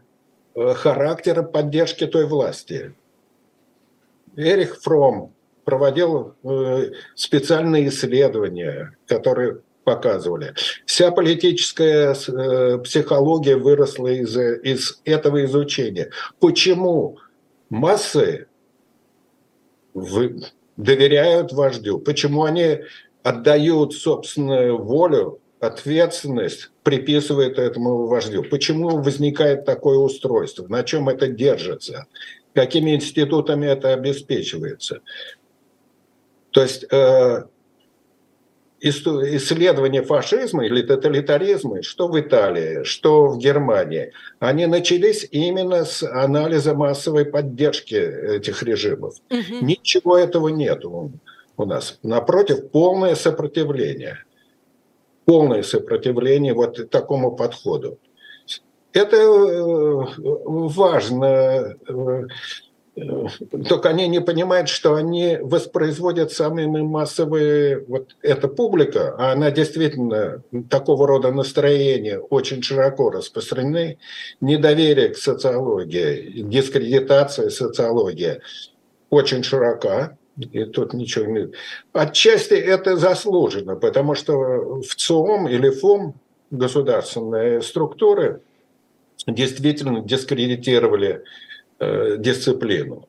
[0.55, 2.95] характера поддержки той власти.
[4.37, 6.35] Эрих Фром проводил
[7.15, 10.53] специальные исследования, которые показывали.
[10.85, 16.11] Вся политическая э, психология выросла из, из этого изучения.
[16.41, 17.19] Почему
[17.71, 18.49] массы
[19.95, 20.43] вы,
[20.77, 22.01] доверяют вождю?
[22.01, 22.81] Почему они
[23.23, 28.43] отдают собственную волю, ответственность, приписывают этому вождю?
[28.43, 30.67] Почему возникает такое устройство?
[30.67, 32.07] На чем это держится?
[32.55, 35.03] Какими институтами это обеспечивается?
[36.51, 37.45] То есть э,
[38.81, 46.75] исследования фашизма или тоталитаризма, что в Италии, что в Германии, они начались именно с анализа
[46.75, 49.15] массовой поддержки этих режимов.
[49.31, 49.65] Угу.
[49.65, 51.13] Ничего этого нет у,
[51.57, 51.99] у нас.
[52.03, 54.19] Напротив, полное сопротивление.
[55.25, 57.99] Полное сопротивление вот такому подходу.
[58.93, 62.23] Это э, важно э,
[63.69, 70.43] только они не понимают, что они воспроизводят самые массовые, вот эта публика, а она действительно
[70.71, 73.99] такого рода настроения очень широко распространены,
[74.41, 78.41] недоверие к социологии, дискредитация социологии
[79.11, 81.53] очень широка, и тут ничего не...
[81.93, 86.15] Отчасти это заслужено, потому что в ЦОМ или ФОМ
[86.51, 88.41] государственные структуры
[89.27, 91.25] действительно дискредитировали
[91.79, 93.09] дисциплину.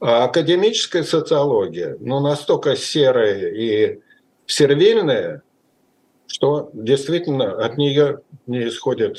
[0.00, 4.00] А академическая социология, ну, настолько серая и
[4.46, 5.42] сервильная,
[6.28, 9.18] что действительно от нее не исходит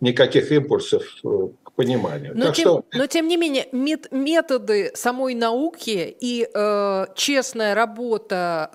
[0.00, 2.32] никаких импульсов э, к пониманию.
[2.34, 2.84] Но, так тем, что...
[2.92, 8.70] но тем не менее, мет, методы самой науки и э, честная работа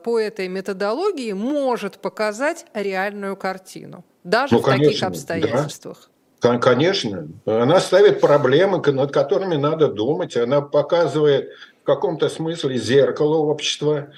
[0.00, 6.02] э, по этой методологии может показать реальную картину, даже ну, в конечно, таких обстоятельствах.
[6.04, 6.17] Да.
[6.40, 7.28] Конечно.
[7.46, 10.36] Она ставит проблемы, над которыми надо думать.
[10.36, 11.50] Она показывает
[11.82, 14.12] в каком-то смысле зеркало общества.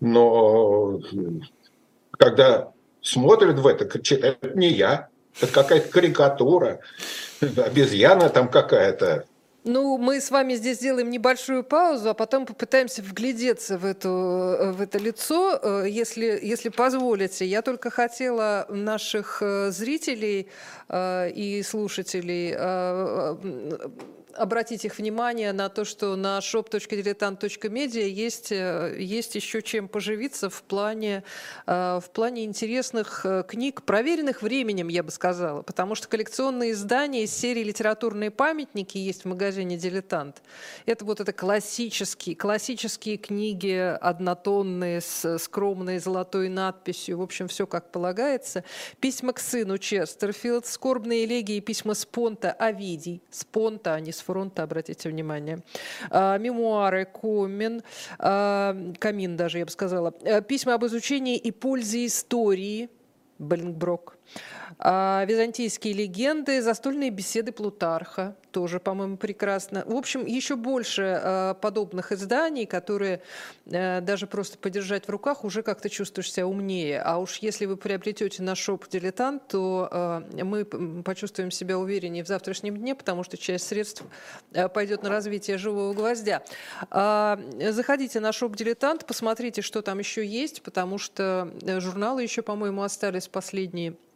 [0.00, 1.00] Но
[2.18, 5.08] когда смотрят в это, это не я,
[5.40, 6.80] это какая-то карикатура,
[7.40, 9.24] обезьяна там какая-то.
[9.64, 14.72] Ну, мы с вами здесь сделаем небольшую паузу, а потом попытаемся вглядеться в, эту, э,
[14.72, 17.44] в это лицо, э, если, если позволите.
[17.44, 20.48] Я только хотела наших э, зрителей
[20.92, 22.54] и слушателей
[24.34, 30.62] обратить их внимание на то, что на shop.diletant.media есть, э, есть еще чем поживиться в
[30.62, 31.22] плане,
[31.66, 37.24] э, в плане интересных э, книг, проверенных временем, я бы сказала, потому что коллекционные издания
[37.24, 40.42] из серии «Литературные памятники» есть в магазине «Дилетант».
[40.86, 47.18] Это вот это классические, классические книги однотонные с скромной золотой надписью.
[47.18, 48.64] В общем, все как полагается.
[49.00, 53.22] Письма к сыну Честерфилд, скорбные элегии и письма с понта Овидий.
[53.30, 55.62] С понта, а не фронта, обратите внимание.
[56.10, 57.82] А, мемуары Комин,
[58.18, 60.14] а, Камин даже, я бы сказала.
[60.24, 62.90] А, письма об изучении и пользе истории
[63.38, 64.16] Бельнгброк.
[64.78, 69.84] А, византийские легенды, застольные беседы Плутарха, тоже, по-моему, прекрасно.
[69.86, 73.22] В общем, еще больше а, подобных изданий, которые
[73.72, 77.00] а, даже просто подержать в руках уже как-то чувствуешь себя умнее.
[77.00, 82.28] А уж если вы приобретете наш шоп «Дилетант», то а, мы почувствуем себя увереннее в
[82.28, 84.02] завтрашнем дне, потому что часть средств
[84.54, 86.42] а, пойдет на развитие живого гвоздя.
[86.90, 92.82] Заходите на шоп «Дилетант», посмотрите, что там еще есть, потому что э, журналы еще, по-моему,
[92.82, 94.09] остались последние Э,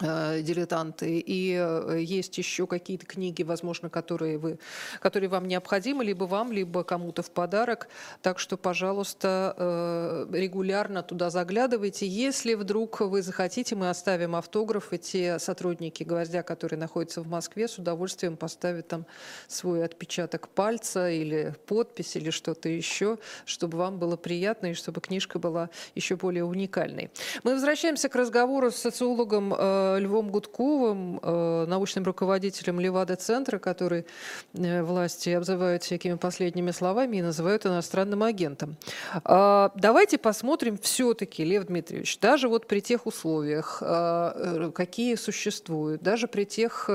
[0.00, 1.18] дилетанты.
[1.18, 4.58] И э, есть еще какие-то книги, возможно, которые, вы,
[5.00, 7.88] которые вам необходимы, либо вам, либо кому-то в подарок.
[8.20, 12.06] Так что, пожалуйста, э, регулярно туда заглядывайте.
[12.06, 17.66] Если вдруг вы захотите, мы оставим автограф, и те сотрудники «Гвоздя», которые находятся в Москве,
[17.66, 19.06] с удовольствием поставят там
[19.48, 25.38] свой отпечаток пальца или подпись, или что-то еще, чтобы вам было приятно и чтобы книжка
[25.38, 27.10] была еще более уникальной.
[27.44, 29.54] Мы возвращаемся к разговору с социологом
[29.98, 34.06] Львом Гудковым, э, научным руководителем Левада-центра, который
[34.54, 38.76] э, власти обзывают всякими последними словами и называют иностранным агентом.
[39.24, 46.26] А, давайте посмотрим все-таки, Лев Дмитриевич, даже вот при тех условиях, э, какие существуют, даже
[46.28, 46.90] при тех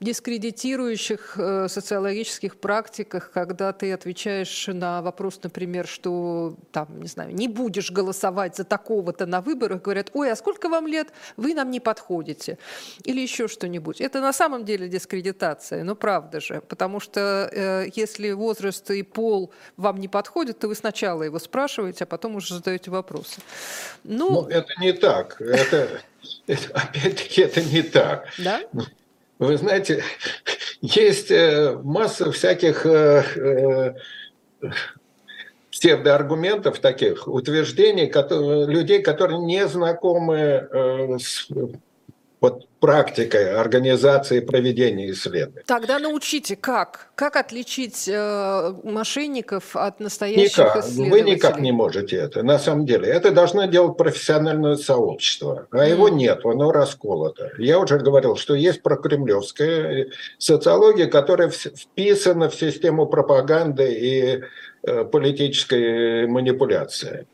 [0.00, 7.90] дискредитирующих социологических практиках, когда ты отвечаешь на вопрос, например, что там, не знаю, не будешь
[7.90, 11.12] голосовать за такого-то на выборах, говорят, ой, а сколько вам лет?
[11.36, 12.58] Вы нам не подходите будете,
[13.04, 14.00] или еще что-нибудь.
[14.00, 19.52] Это на самом деле дискредитация, ну правда же, потому что э, если возраст и пол
[19.76, 23.40] вам не подходят, то вы сначала его спрашиваете, а потом уже задаете вопросы.
[24.04, 25.40] Ну, Но это не так.
[25.40, 26.00] Это,
[26.46, 28.26] это, опять-таки, это не так.
[28.38, 28.62] Да?
[29.38, 30.02] Вы знаете,
[30.80, 33.94] есть э, масса всяких э,
[35.70, 40.68] псевдоаргументов таких, утверждений которые, людей, которые не знакомы
[41.18, 41.48] с
[42.44, 45.64] вот практикой организации проведения исследований.
[45.66, 47.08] Тогда научите, как?
[47.14, 50.76] Как отличить э, мошенников от настоящих никак.
[50.76, 51.10] исследователей?
[51.10, 53.08] Вы никак не можете это, на самом деле.
[53.08, 55.90] Это должно делать профессиональное сообщество, а mm.
[55.90, 57.50] его нет, оно расколото.
[57.58, 64.42] Я уже говорил, что есть прокремлевская социология, которая вписана в систему пропаганды и
[64.82, 67.26] э, политической манипуляции.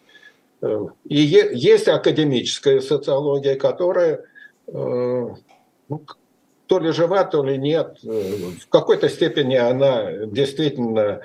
[0.63, 4.30] Э, и есть академическая социология, которая
[4.73, 5.37] ну,
[6.71, 7.99] то ли жива, то ли нет.
[8.05, 11.21] Э, в какой-то степени она действительно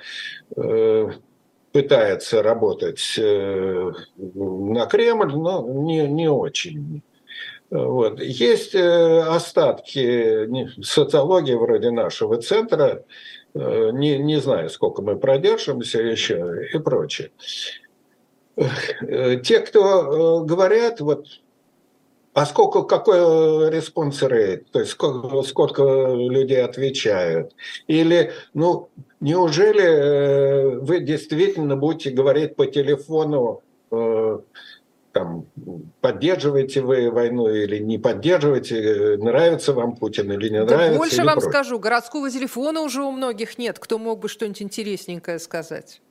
[0.56, 1.08] э,
[1.70, 7.02] пытается работать на Кремль, но не, не очень.
[7.70, 8.20] Вот.
[8.20, 13.04] Есть остатки социологии вроде нашего центра,
[13.54, 17.30] не, не знаю, сколько мы продержимся еще и прочее.
[18.56, 21.26] Те, кто говорят, вот
[22.36, 24.70] а сколько, какой э, response rate?
[24.70, 27.54] То есть сколько, сколько людей отвечают?
[27.86, 34.38] Или, ну, неужели э, вы действительно будете говорить по телефону, э,
[35.12, 35.46] там,
[36.02, 40.98] поддерживаете вы войну или не поддерживаете, нравится вам Путин или не да нравится?
[40.98, 41.50] Больше вам прочее.
[41.50, 46.02] скажу, городского телефона уже у многих нет, кто мог бы что-нибудь интересненькое сказать.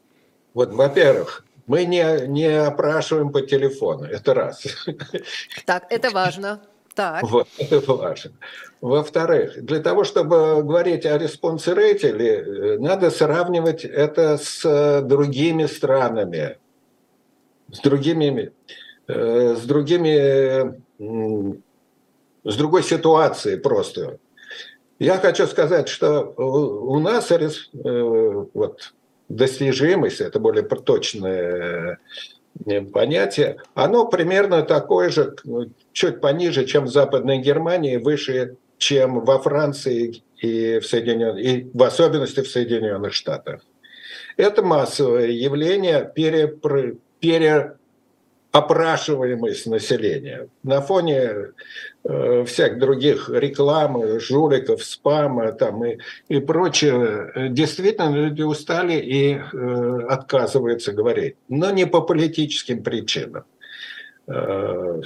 [0.56, 4.64] Вот, во-первых, мы не, не опрашиваем по телефону, это раз.
[5.66, 6.62] Так, это важно.
[6.94, 7.24] Так.
[7.24, 8.32] Вот, это важно.
[8.80, 16.58] Во-вторых, для того, чтобы говорить о респонсе рейтинге, надо сравнивать это с другими странами,
[17.70, 18.54] с другими,
[19.08, 20.82] э, с другими,
[22.46, 24.20] с другой ситуацией просто.
[24.98, 27.50] Я хочу сказать, что у нас э,
[28.54, 28.94] вот,
[29.30, 32.00] достижимость, это более точное
[32.66, 35.36] э, понятие, оно примерно такое же,
[35.94, 41.84] чуть пониже, чем в Западной Германии, выше, чем во Франции и в, Соединенных, и в
[41.84, 43.62] особенности в Соединенных Штатах.
[44.38, 46.98] Это массовое явление перепр...
[47.20, 47.78] пере
[48.52, 50.48] опрашиваемость населения.
[50.64, 51.52] На фоне
[52.06, 55.98] э, всяких других рекламы, жуликов, спама там, и,
[56.30, 61.36] и прочего, действительно люди устали и э, отказываются говорить.
[61.50, 63.44] Но не по политическим причинам.
[64.28, 65.02] Э,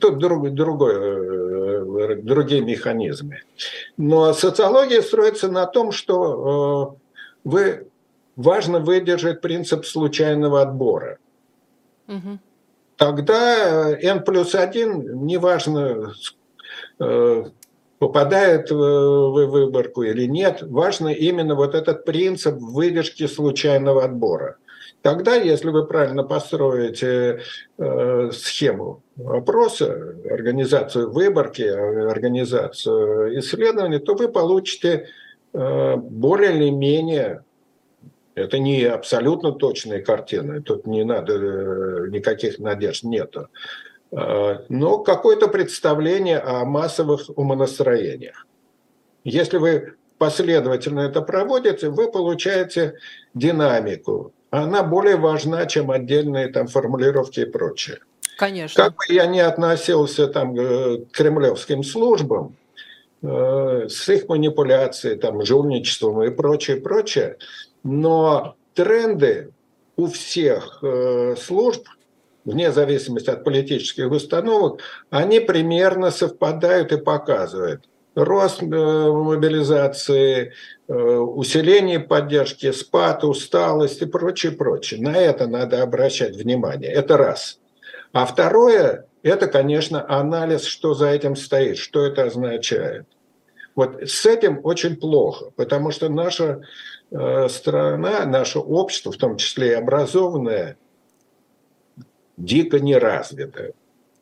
[0.00, 3.42] тут друг, другое другие механизмы.
[3.96, 6.98] Но социология строится на том, что
[7.44, 7.86] вы
[8.36, 11.18] важно выдержать принцип случайного отбора.
[12.08, 12.38] Угу.
[13.00, 16.12] Тогда n плюс 1, неважно,
[17.98, 24.58] попадает в выборку или нет, важно именно вот этот принцип выдержки случайного отбора.
[25.00, 27.40] Тогда, если вы правильно построите
[27.78, 35.08] э, схему опроса, организацию выборки, организацию исследований, то вы получите
[35.54, 37.44] э, более или менее
[38.40, 43.48] это не абсолютно точные картины, тут не надо, э, никаких надежд нету.
[44.12, 48.46] Э, но какое-то представление о массовых умонастроениях.
[49.24, 52.94] Если вы последовательно это проводите, вы получаете
[53.34, 57.98] динамику, она более важна, чем отдельные там формулировки и прочее.
[58.36, 58.84] Конечно.
[58.84, 62.56] Как бы я не относился там к кремлевским службам,
[63.22, 67.36] э, с их манипуляцией, там, жульничеством и прочее, прочее,
[67.82, 69.52] но тренды
[69.96, 71.86] у всех э, служб,
[72.44, 80.52] вне зависимости от политических установок, они примерно совпадают и показывают рост мобилизации,
[80.92, 85.00] Э, усиление поддержки, спад, усталость и прочее, прочее.
[85.00, 86.90] На это надо обращать внимание.
[86.90, 87.60] Это раз.
[88.12, 93.06] А второе, это, конечно, анализ, что за этим стоит, что это означает.
[93.76, 96.60] Вот с этим очень плохо, потому что наша э,
[97.10, 100.76] страна, наше общество, в том числе и образованное,
[102.36, 103.72] дико неразвитое.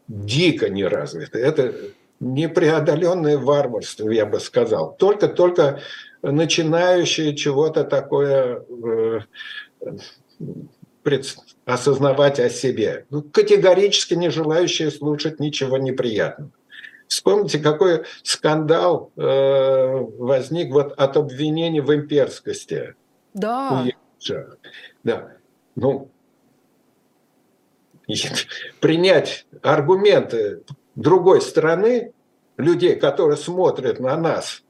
[0.08, 1.44] Дико неразвитое.
[1.44, 1.74] Это
[2.20, 4.96] непреодоленное варварство, я бы сказал.
[4.96, 5.80] Только-только
[6.22, 9.20] начинающие чего-то такое э,
[11.64, 13.06] осознавать о себе.
[13.10, 16.50] Ну, категорически не желающие слушать ничего неприятного.
[17.08, 22.94] Вспомните, какой скандал э, возник вот от обвинений в имперскости.
[23.34, 23.84] Да.
[25.02, 25.32] Да.
[25.74, 26.10] Ну,
[28.80, 30.62] принять аргументы
[30.94, 32.12] другой стороны,
[32.56, 34.62] людей, которые смотрят на нас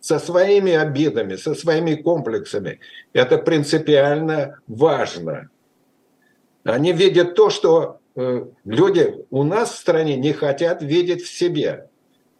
[0.00, 2.80] со своими обидами, со своими комплексами.
[3.12, 5.48] Это принципиально важно.
[6.64, 7.97] Они видят то, что
[8.64, 11.88] люди у нас в стране не хотят видеть в себе.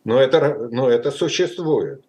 [0.05, 2.03] Но это, но это существует.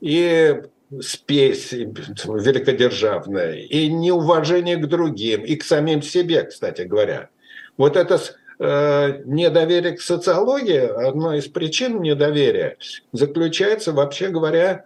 [0.00, 0.62] И
[1.00, 7.30] спесь великодержавная, и неуважение к другим, и к самим себе, кстати говоря.
[7.76, 8.18] Вот это
[8.58, 12.76] Э, недоверие к социологии, одной из причин недоверия
[13.12, 14.84] заключается, вообще говоря,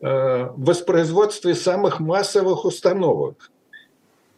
[0.00, 3.50] э, в воспроизводстве самых массовых установок.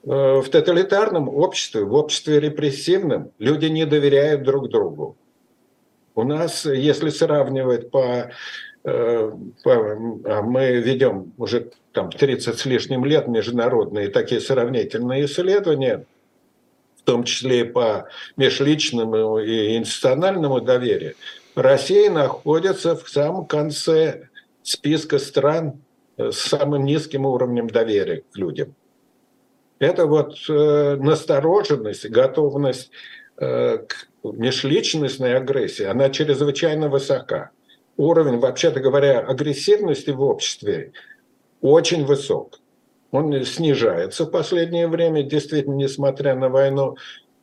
[0.05, 5.17] Э, в тоталитарном обществе, в обществе репрессивном, люди не доверяют друг другу.
[6.15, 8.31] У нас, если сравнивать по,
[8.83, 8.93] по
[9.65, 16.05] а мы ведем уже там 30 с лишним лет международные такие сравнительные исследования–
[17.01, 21.15] в том числе и по межличному и институциональному доверию,
[21.55, 24.29] Россия находится в самом конце
[24.63, 25.81] списка стран
[26.19, 28.75] с самым низким уровнем доверия к людям.
[29.81, 32.93] Это вот э, настороженность, готовность
[33.39, 37.51] э, к межличностной агрессии, она чрезвычайно высока.
[37.97, 40.93] Уровень, вообще-то говоря, агрессивности в обществе
[41.61, 42.61] очень высок
[43.11, 46.97] он снижается в последнее время, действительно, несмотря на войну.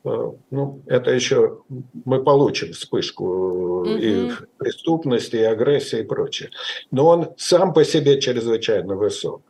[0.05, 1.61] Э, ну, это еще
[2.05, 3.99] мы получим вспышку mm-hmm.
[3.99, 6.51] и преступности, и агрессии, и прочее.
[6.91, 9.41] Но он сам по себе чрезвычайно высок.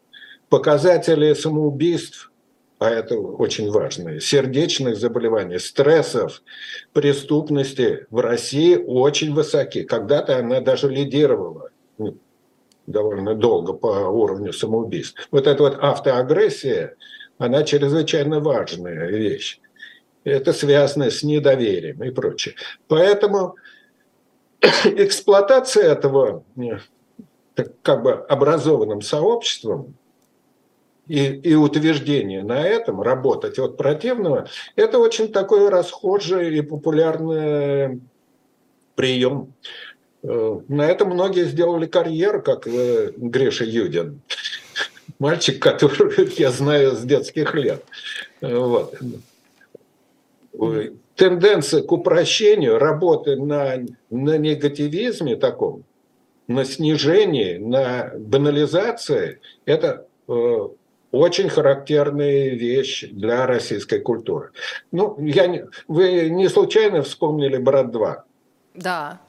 [0.50, 2.32] Показатели самоубийств,
[2.80, 6.44] а это очень важно, сердечных заболеваний, стрессов,
[6.94, 9.84] преступности в России очень высоки.
[9.84, 11.72] Когда-то она даже лидировала
[12.86, 15.28] довольно долго по уровню самоубийств.
[15.32, 16.96] Вот эта вот автоагрессия,
[17.40, 19.60] она чрезвычайно важная вещь.
[20.24, 22.56] Это связано с недоверием и прочее.
[22.88, 23.56] Поэтому
[24.84, 26.44] эксплуатация этого
[27.82, 29.96] как бы образованным сообществом
[31.08, 38.02] и, и утверждение на этом, работать от противного, это очень такой расхожий и популярный
[38.96, 39.54] прием.
[40.24, 44.22] Э, на этом многие сделали карьеру, как э, Гриша Юдин.
[45.20, 47.84] Мальчик, который я знаю с детских лет.
[48.42, 48.96] Вот.
[51.16, 53.78] Тенденция к упрощению, работы на,
[54.10, 55.84] на негативизме таком,
[56.48, 60.68] на снижении, на банализации, это э,
[61.12, 64.52] очень характерная вещь для российской культуры.
[64.92, 68.16] Ну, я не, вы не случайно вспомнили «Брат 2»?
[68.76, 69.22] Да.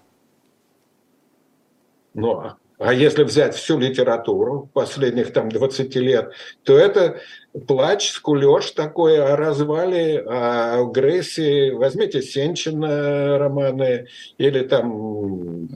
[2.15, 7.21] Но а если взять всю литературу последних там 20 лет, то это
[7.67, 11.71] плач, скулеж такой о развале, о агрессии.
[11.71, 14.07] Возьмите Сенчина романы
[14.39, 15.69] или там...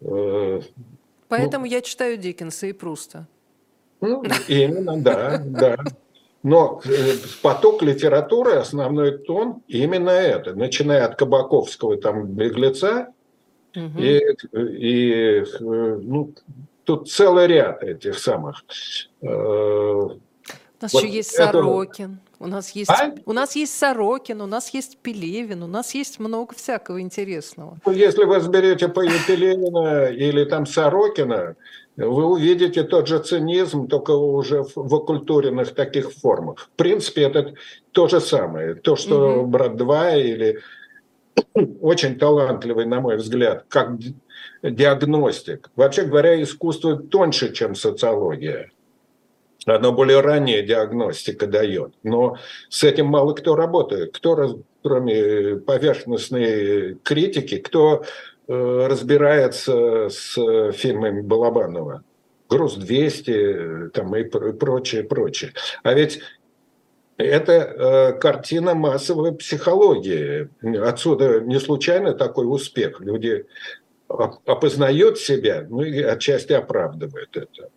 [0.00, 0.60] Э,
[1.28, 3.26] Поэтому ну, я читаю Диккенса и Пруста.
[4.00, 5.76] Ну, именно, да, да.
[6.42, 10.54] Но э, поток литературы, основной тон именно это.
[10.54, 13.12] Начиная от Кабаковского, там, «Беглеца»,
[13.76, 13.98] Угу.
[13.98, 14.22] И,
[14.54, 16.32] и ну,
[16.84, 18.64] тут целый ряд этих самых.
[19.20, 20.18] Э, у
[20.80, 21.52] нас вот еще есть это...
[21.52, 22.18] Сорокин.
[22.38, 23.14] У нас есть, а?
[23.24, 27.78] у нас есть Сорокин, у нас есть Пелевин, у нас есть много всякого интересного.
[27.84, 31.56] Ну, если вы разберете по Пелевина или там Сорокина,
[31.96, 36.58] вы увидите тот же цинизм, только уже в оккультуренных таких формах.
[36.58, 37.54] В принципе, это
[37.92, 38.74] то же самое.
[38.74, 39.46] То, что угу.
[39.46, 40.60] «Брат 2» или
[41.80, 43.92] очень талантливый, на мой взгляд, как
[44.62, 45.70] диагностик.
[45.76, 48.70] Вообще говоря, искусство тоньше, чем социология.
[49.66, 51.94] Оно более ранняя диагностика дает.
[52.02, 52.36] Но
[52.68, 54.16] с этим мало кто работает.
[54.16, 58.04] Кто, кроме поверхностной критики, кто
[58.48, 62.02] разбирается с фильмами Балабанова?
[62.48, 65.52] «Груз-200» там и прочее, прочее.
[65.82, 66.20] А ведь
[67.16, 70.48] это э, картина массовой психологии.
[70.78, 73.00] Отсюда не случайно такой успех.
[73.00, 73.46] Люди
[74.08, 77.70] опознают себя, ну и отчасти оправдывают это.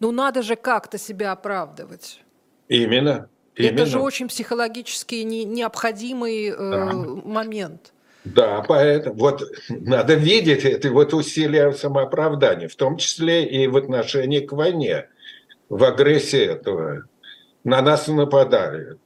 [0.00, 2.22] Ну надо же как-то себя оправдывать.
[2.68, 3.28] Именно.
[3.54, 3.74] именно.
[3.74, 6.92] Это же очень психологически не, необходимый э, да.
[7.24, 7.92] момент.
[8.34, 14.40] Да, поэтому вот надо видеть это вот усилия самооправдания, в том числе и в отношении
[14.40, 15.08] к войне,
[15.68, 17.04] в агрессии этого
[17.62, 18.96] на нас нападали.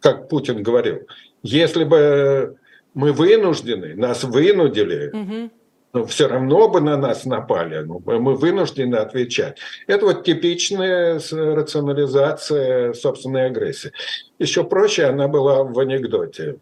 [0.00, 1.06] Как Путин говорил,
[1.42, 2.56] если бы
[2.92, 5.50] мы вынуждены, нас вынудили, угу.
[5.94, 9.58] но все равно бы на нас напали, но мы вынуждены отвечать.
[9.86, 13.92] Это вот типичная рационализация собственной агрессии.
[14.38, 16.56] Еще проще она была в анекдоте.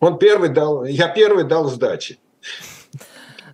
[0.00, 2.18] Он первый дал, я первый дал сдачи.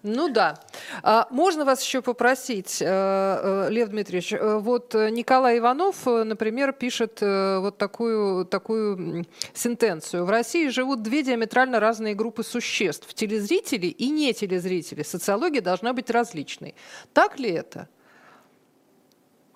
[0.09, 0.61] Ну да.
[1.03, 7.20] А можно вас еще попросить, э, э, Лев Дмитриевич, э, вот Николай Иванов, например, пишет
[7.20, 10.24] вот такую, такую сентенцию.
[10.24, 13.12] В России живут две диаметрально разные группы существ.
[13.14, 15.03] Телезрители и не телезрители.
[15.03, 16.76] Социология должна быть различной.
[17.12, 17.88] Так ли это?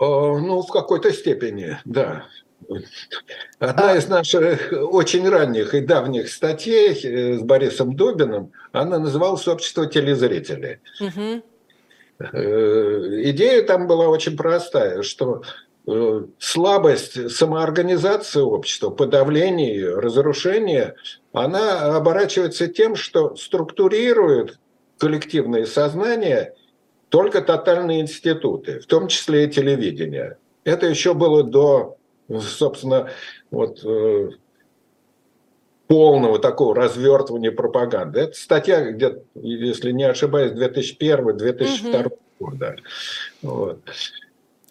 [0.01, 2.25] Ну, в какой-то степени, да.
[3.59, 9.87] Одна из наших очень ранних и давних статей э, с Борисом Дубиным, она называлась «Общество
[9.87, 10.79] телезрителей».
[11.01, 11.43] Угу.
[12.23, 15.43] Идея там была очень простая, что
[15.87, 20.97] э, слабость самоорганизации общества, подавление ее, разрушение,
[21.33, 24.59] она оборачивается тем, что структурирует
[24.99, 26.55] коллективное сознание
[27.09, 30.37] только тотальные институты, в том числе и телевидение.
[30.65, 31.97] Это еще было до
[32.39, 33.11] собственно,
[33.51, 34.31] вот э,
[35.91, 38.21] полного такого развертывания пропаганды.
[38.21, 42.19] Это статья, где, если не ошибаюсь, 2001-2002 угу.
[42.39, 42.77] года.
[43.43, 43.81] Вот.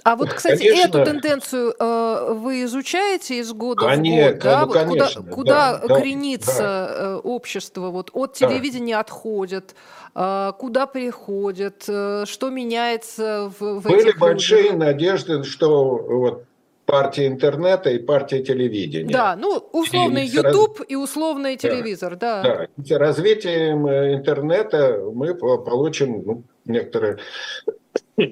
[0.04, 4.60] А вот, кстати, конечно, эту тенденцию э, вы изучаете из года конечно, в год, да?
[4.62, 6.96] Ну, вот конечно, куда, куда да, кренится да.
[6.98, 7.90] Э, общество?
[7.90, 9.02] Вот от телевидения да.
[9.02, 9.76] отходят,
[10.16, 14.80] э, куда переходят, э, что меняется в, в Были этих большие людях?
[14.80, 16.46] надежды, что вот
[16.90, 19.14] партия интернета и партия телевидения.
[19.14, 20.88] Да, ну, условный и YouTube раз...
[20.90, 22.42] и условный телевизор, да.
[22.42, 22.98] Да, да.
[22.98, 27.20] развитием э, интернета мы получим ну, некоторые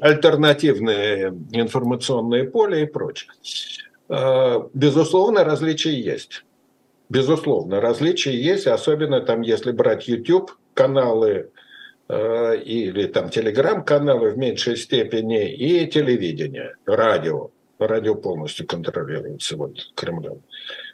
[0.01, 3.29] альтернативные информационные поля и прочее.
[4.09, 6.43] А, безусловно, различия есть.
[7.09, 11.51] Безусловно, различия есть, особенно там, если брать YouTube каналы
[12.09, 20.41] э, или там телеграм-каналы в меньшей степени и телевидение, радио радио полностью контролируется вот Кремлем.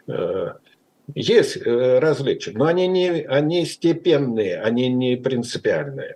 [0.08, 0.54] Э,
[1.16, 6.16] есть э, различия, но они не они степенные, они не принципиальные.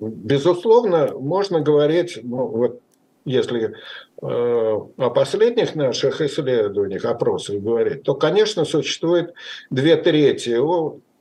[0.00, 2.80] Безусловно, можно говорить, ну, вот
[3.24, 3.74] если
[4.22, 9.34] э, о последних наших исследованиях, опросах говорить, то, конечно, существует
[9.70, 10.56] две трети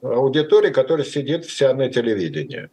[0.02, 2.70] аудитории, которая сидит вся на телевидении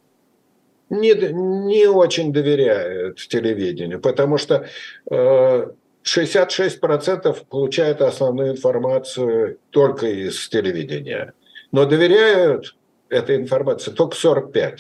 [0.91, 4.67] не, не очень доверяют телевидению, потому что
[5.11, 5.67] э,
[6.05, 11.33] 66% получают основную информацию только из телевидения,
[11.73, 12.77] но доверяют
[13.09, 14.79] этой информации только 45%.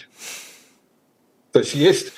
[1.52, 2.12] То есть есть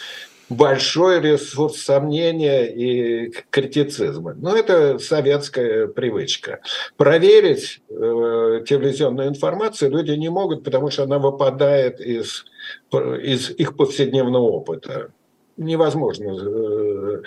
[0.48, 4.34] большой ресурс сомнения и критицизма.
[4.34, 6.60] Но это советская привычка.
[6.96, 12.44] Проверить э, телевизионную информацию люди не могут, потому что она выпадает из,
[12.92, 15.10] из их повседневного опыта.
[15.56, 16.36] Невозможно.
[16.38, 17.22] Э,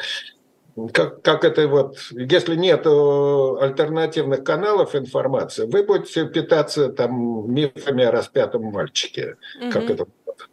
[0.93, 8.11] как, как это вот, если нет альтернативных каналов информации, вы будете питаться там мифами о
[8.11, 9.71] распятом мальчике, угу.
[9.71, 10.05] как это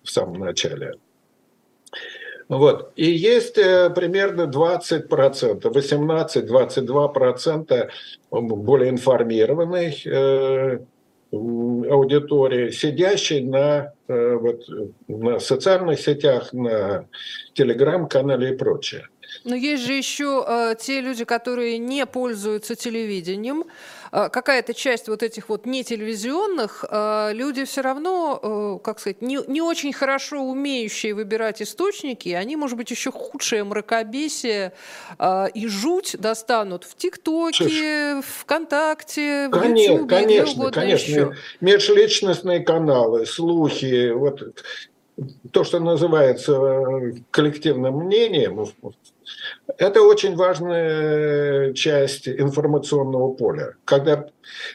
[0.03, 0.95] в самом начале.
[2.49, 2.93] Вот.
[2.97, 7.91] И есть э, примерно 20%, 18-22%
[8.31, 10.79] более информированной э,
[11.33, 14.63] аудитории, сидящей на, э, вот,
[15.09, 17.07] на социальных сетях, на
[17.55, 19.09] телеграм-канале и прочее.
[19.45, 23.65] Но есть же еще э, те люди, которые не пользуются телевидением.
[24.13, 29.39] Э, какая-то часть вот этих вот нетелевизионных э, люди все равно, э, как сказать, не,
[29.47, 34.73] не очень хорошо умеющие выбирать источники, они, может быть, еще худшее мракобесие
[35.19, 41.11] э, и жуть достанут в ТикТоке, ВКонтакте, в конечно, Ютубе, конечно, конечно.
[41.11, 41.33] Еще.
[41.61, 44.43] Межличностные каналы, слухи, вот
[45.51, 48.67] то, что называется э, коллективным мнением,
[49.79, 53.75] это очень важная часть информационного поля.
[53.85, 54.27] Когда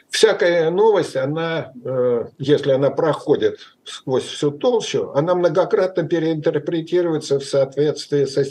[0.10, 8.26] всякая новость, она, э, если она проходит сквозь всю толщу, она многократно переинтерпретируется в соответствии
[8.26, 8.44] со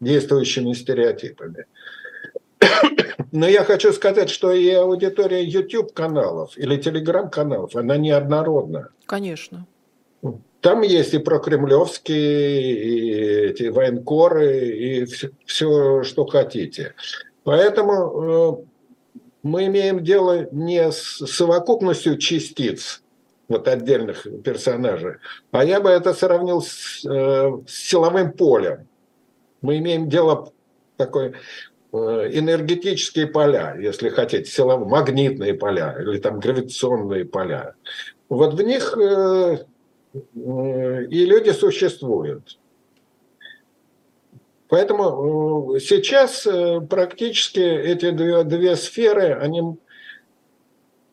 [0.00, 1.66] действующими стереотипами.
[3.32, 8.88] Но я хочу сказать, что и аудитория YouTube-каналов или Telegram-каналов, она неоднородна.
[9.06, 9.66] Конечно.
[10.60, 13.10] Там есть и прокремлевские, и
[13.50, 15.04] эти военкоры, и
[15.44, 16.94] все, что хотите.
[17.44, 18.64] Поэтому э,
[19.44, 23.02] мы имеем дело не с совокупностью частиц,
[23.48, 25.14] вот отдельных персонажей,
[25.52, 28.88] а я бы это сравнил с, э, с силовым полем.
[29.62, 30.52] Мы имеем дело
[30.96, 31.34] такой
[31.92, 37.74] э, энергетические поля, если хотите, силовые, магнитные поля или там гравитационные поля.
[38.28, 38.94] Вот в них
[40.34, 42.58] и люди существуют.
[44.68, 49.78] Поэтому э, сейчас э, практически эти две, две сферы, они,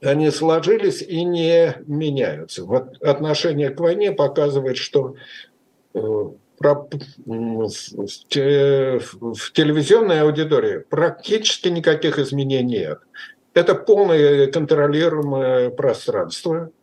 [0.01, 2.65] они сложились и не меняются.
[2.65, 5.15] Вот отношение к войне показывает, что
[5.93, 6.37] э, в
[9.53, 12.99] телевизионной аудитории практически никаких изменений нет.
[13.53, 16.71] Это полное контролируемое пространство–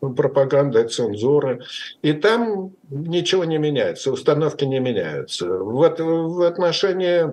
[0.00, 1.60] пропаганда, цензура.
[2.02, 5.46] И там ничего не меняется, установки не меняются.
[5.48, 7.32] Вот в отношении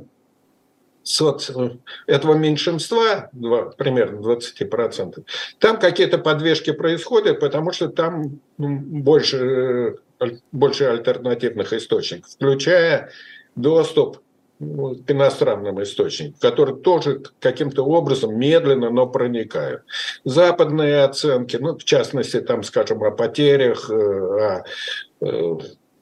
[1.03, 1.51] соц...
[2.07, 3.29] этого меньшинства,
[3.77, 5.23] примерно 20%,
[5.59, 9.97] там какие-то подвижки происходят, потому что там больше,
[10.51, 13.11] больше альтернативных источников, включая
[13.55, 14.24] доступ ну,
[14.59, 19.83] к иностранным источникам, которые тоже каким-то образом медленно, но проникают.
[20.23, 24.63] Западные оценки, ну, в частности, там, скажем, о потерях, э, о
[25.21, 25.57] э,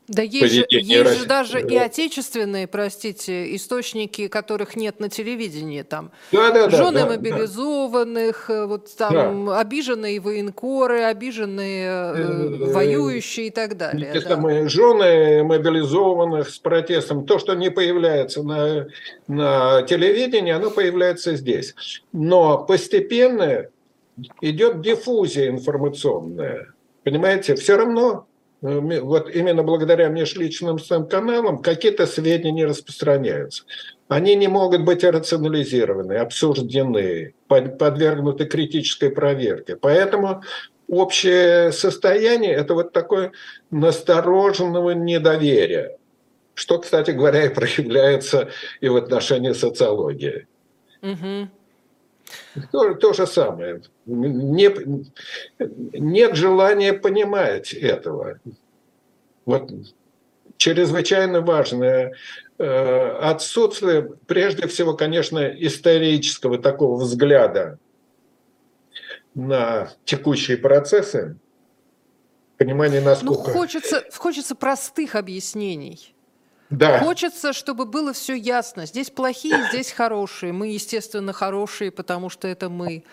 [0.07, 5.81] да есть же, есть же даже и отечественные, простите, источники, которых нет на телевидении.
[5.81, 8.67] Там да, да, жены да, мобилизованных, да.
[8.67, 9.59] вот там да.
[9.59, 14.11] обиженные военкоры, обиженные э, э воюющие и так далее.
[14.11, 14.29] Те да.
[14.29, 17.25] самые жены мобилизованных с протестом.
[17.25, 18.87] То, что не появляется на,
[19.27, 21.75] на телевидении, оно появляется здесь.
[22.11, 23.67] Но постепенно
[24.41, 26.73] идет диффузия информационная.
[27.03, 28.32] Понимаете, все равно Э,
[28.63, 30.77] вот именно благодаря межличным
[31.09, 33.65] каналам какие-то сведения не распространяются.
[34.07, 39.75] Они не могут быть рационализированы, обсуждены, подвергнуты критической проверке.
[39.75, 40.43] Поэтому
[40.87, 43.33] общее состояние– это вот такое
[43.69, 45.97] настороженного недоверия,
[46.53, 48.49] что, кстати говоря, и проявляется
[48.79, 50.47] и в отношении социологии.
[51.01, 51.49] Угу.
[52.71, 53.81] То, то же самое.
[54.05, 54.69] Не,
[55.59, 58.39] нет желания понимать этого.
[59.45, 59.71] Вот
[60.57, 62.13] чрезвычайно важное
[62.57, 67.79] э, отсутствие, прежде всего, конечно, исторического такого взгляда
[69.35, 71.37] на текущие процессы,
[72.57, 73.51] понимание, насколько...
[73.51, 76.13] Ну, хочется, хочется простых объяснений.
[76.69, 76.99] Да.
[76.99, 78.85] Хочется, чтобы было все ясно.
[78.85, 80.53] Здесь плохие, здесь хорошие.
[80.53, 83.03] Мы, естественно, хорошие, потому что это мы.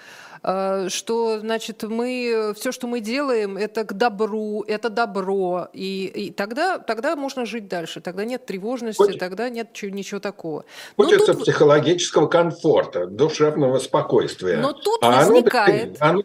[0.42, 6.30] А, что, значит, мы все, что мы делаем, это к добру, это добро, и, и
[6.30, 8.00] тогда, тогда можно жить дальше.
[8.00, 9.20] Тогда нет тревожности, Хочется.
[9.20, 10.64] тогда нет ничего, ничего такого.
[10.96, 11.42] Хочется тут...
[11.42, 14.56] психологического комфорта, душевного спокойствия.
[14.58, 15.96] Но тут а возникает.
[16.00, 16.22] Оно,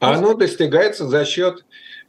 [0.00, 1.64] оно, оно достигается за счет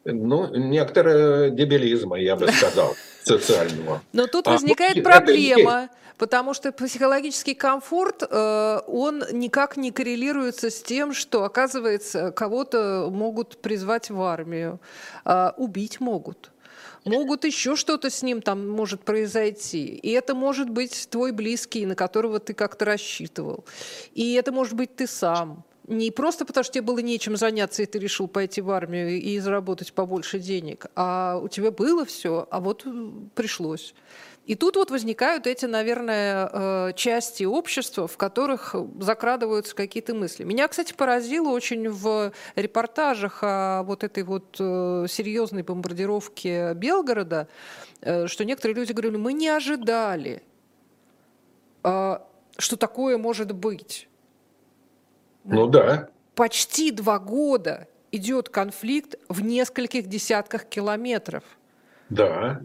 [0.06, 2.96] ну, некоторого дебилизма, я бы сказал.
[3.24, 4.02] социального.
[4.12, 5.90] Но тут а возникает а, проблема.
[6.24, 13.58] Потому что психологический комфорт, э, он никак не коррелируется с тем, что, оказывается, кого-то могут
[13.58, 14.80] призвать в армию,
[15.26, 16.52] э, убить могут
[17.04, 19.88] могут еще что-то с ним там может произойти.
[19.88, 23.66] И это может быть твой близкий, на которого ты как-то рассчитывал.
[24.14, 25.66] И это может быть ты сам.
[25.88, 29.38] Не просто потому, что тебе было нечем заняться, и ты решил пойти в армию и
[29.40, 32.86] заработать побольше денег, а у тебя было все, а вот
[33.36, 33.94] пришлось.
[34.46, 40.44] И тут вот возникают эти, наверное, э, части общества, в которых закрадываются какие-то мысли.
[40.44, 47.48] Меня, кстати, поразило очень в репортажах о вот этой вот э, серьезной бомбардировке Белгорода,
[48.02, 50.44] э, что некоторые люди говорили, мы не ожидали,
[51.82, 54.08] что такое может быть.
[55.44, 56.10] Ну да.
[56.34, 61.44] Почти два года идет конфликт в нескольких десятках километров.
[62.10, 62.62] Да,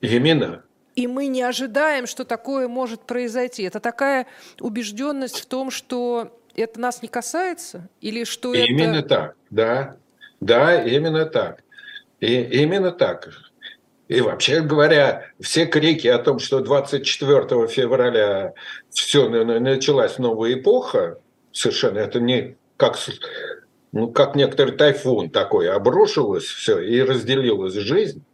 [0.00, 0.64] именно
[0.96, 3.62] и мы не ожидаем, что такое может произойти.
[3.62, 4.26] Это такая
[4.60, 9.08] убежденность в том, что это нас не касается, или что именно это...
[9.08, 9.96] так, да,
[10.40, 11.62] да, именно так,
[12.20, 13.28] и именно так.
[14.08, 18.54] И вообще говоря, все крики о том, что 24 февраля
[18.90, 21.18] все началась новая эпоха,
[21.52, 22.96] совершенно это не как
[23.92, 28.24] ну, как некоторый тайфун такой обрушилось все и разделилась жизнь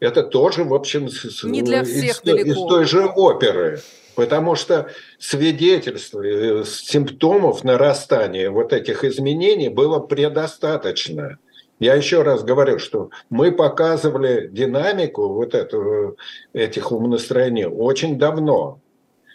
[0.00, 1.08] это тоже, в общем,
[1.44, 3.80] Не для всех из, из той же оперы.
[4.14, 4.88] Потому что
[5.18, 11.38] свидетельств, э, симптомов нарастания вот этих изменений было предостаточно.
[11.78, 16.16] Я еще раз говорю, что мы показывали динамику вот этого,
[16.52, 18.80] этих умонастроений очень давно.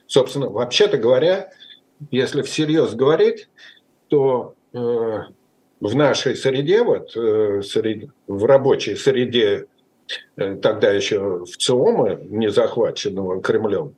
[0.06, 1.50] Собственно, вообще-то говоря,
[2.12, 3.48] если всерьез говорить,
[4.10, 4.78] то э,
[5.80, 9.73] в нашей среде, вот, э, среди, в рабочей среде Э,
[10.36, 13.96] тогда еще в ЦИОМа, не захваченного Кремлем,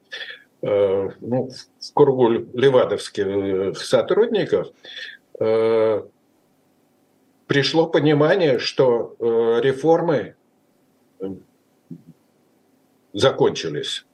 [0.61, 1.49] э, ну,
[1.79, 4.67] в кругу левадовских сотрудников,
[5.39, 6.03] э,
[7.47, 9.15] пришло понимание, что
[9.61, 10.35] реформы
[13.13, 14.05] закончились.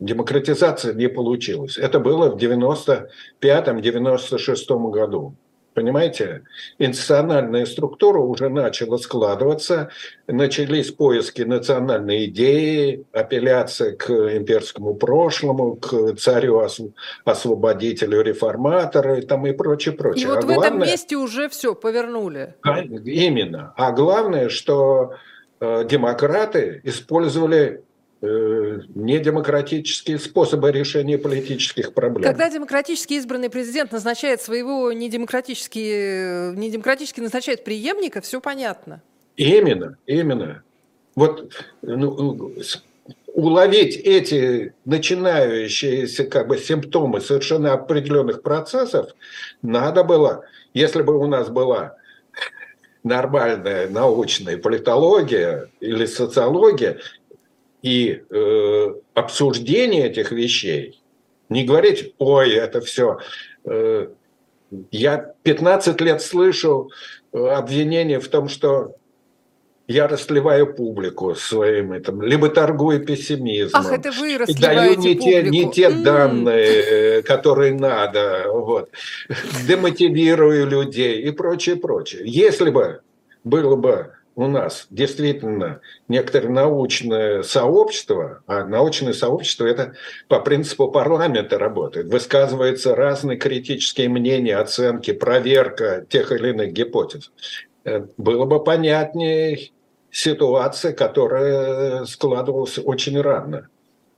[0.00, 1.78] Демократизация не получилась.
[1.78, 5.34] Это было в 95-96 году.
[5.74, 6.44] Понимаете,
[6.78, 9.90] институциональная структура уже начала складываться,
[10.28, 16.64] начались поиски национальной идеи, апелляция к имперскому прошлому, к царю
[17.24, 20.22] освободителю реформатору и там и прочее, прочее.
[20.22, 22.54] И вот а в главное, этом месте уже все повернули.
[23.04, 23.74] Именно.
[23.76, 25.14] А главное, что
[25.58, 27.82] э, демократы использовали
[28.94, 32.22] недемократические способы решения политических проблем.
[32.22, 39.02] Когда демократически избранный президент назначает своего недемократически, недемократически назначает преемника, все понятно.
[39.36, 40.62] Именно, именно.
[41.14, 41.52] Вот
[41.82, 42.52] ну,
[43.26, 49.10] уловить эти начинающиеся как бы симптомы совершенно определенных процессов
[49.62, 51.96] надо было, если бы у нас была
[53.02, 56.98] нормальная научная политология или социология,
[57.84, 61.02] и э, обсуждение этих вещей,
[61.50, 63.18] не говорить, ой, это все.
[63.66, 64.08] Э,
[64.90, 66.90] я 15 лет слышу
[67.34, 68.94] э, обвинения в том, что
[69.86, 73.82] я расслеваю публику своим этим, либо торгую пессимизмом.
[73.82, 75.22] Ах, это вы расслеваете Даю не публику.
[75.22, 76.02] те, не те mm.
[76.02, 76.66] данные,
[77.18, 78.88] э, которые надо, вот.
[79.68, 82.22] демотивирую людей и прочее, прочее.
[82.24, 83.02] Если бы
[83.44, 89.94] было бы у нас действительно некоторое научное сообщество, а научное сообщество это
[90.28, 97.30] по принципу парламента работает, высказываются разные критические мнения, оценки, проверка тех или иных гипотез.
[97.84, 99.70] Э, было бы понятнее
[100.10, 103.68] ситуация, которая складывалась очень рано.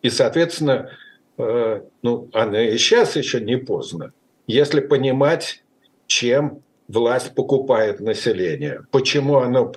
[0.03, 0.91] И, соответственно,
[1.37, 4.13] э, ну, она и сейчас еще не поздно,
[4.47, 5.63] если понимать,
[6.07, 9.73] чем власть покупает население, почему оно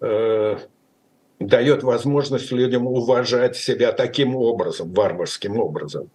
[0.00, 0.58] э,
[1.38, 6.10] дает возможность людям уважать себя таким образом, варварским образом.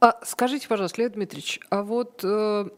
[0.00, 2.68] А скажите, пожалуйста, Лев Дмитриевич, а вот э,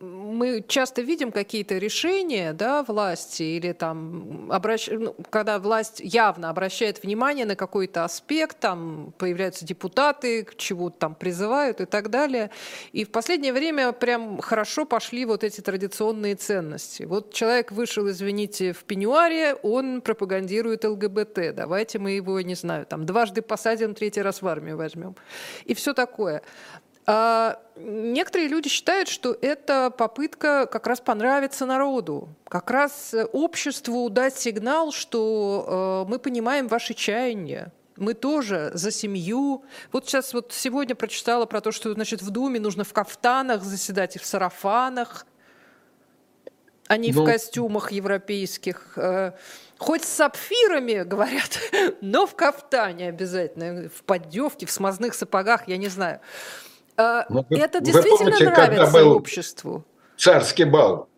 [0.00, 4.88] мы часто видим какие-то решения да, власти или там, обращ...
[4.90, 11.14] ну, когда власть явно обращает внимание на какой-то аспект, там появляются депутаты, к чему-то там
[11.14, 12.50] призывают и так далее.
[12.92, 17.04] И в последнее время прям хорошо пошли вот эти традиционные ценности.
[17.04, 21.54] Вот человек вышел, извините, в пеньюаре, он пропагандирует ЛГБТ.
[21.54, 25.16] Давайте мы его, не знаю, там дважды посадим, третий раз в армию возьмем.
[25.64, 26.42] И все такое.
[27.08, 34.36] А, некоторые люди считают, что это попытка как раз понравиться народу, как раз обществу дать
[34.36, 39.64] сигнал, что э, мы понимаем ваши чаяния, мы тоже за семью.
[39.92, 44.16] Вот сейчас вот сегодня прочитала про то, что значит в Думе нужно в кафтанах заседать
[44.16, 45.26] и в сарафанах,
[46.88, 48.94] а не ну, в костюмах европейских.
[48.96, 49.32] Э,
[49.78, 51.58] хоть с сапфирами, говорят,
[52.00, 56.20] но в кафтане обязательно, в поддевке, в смазных сапогах, я не знаю.
[56.96, 59.84] А, ну, Это действительно помните, нравится был обществу.
[60.16, 61.08] Царский бал.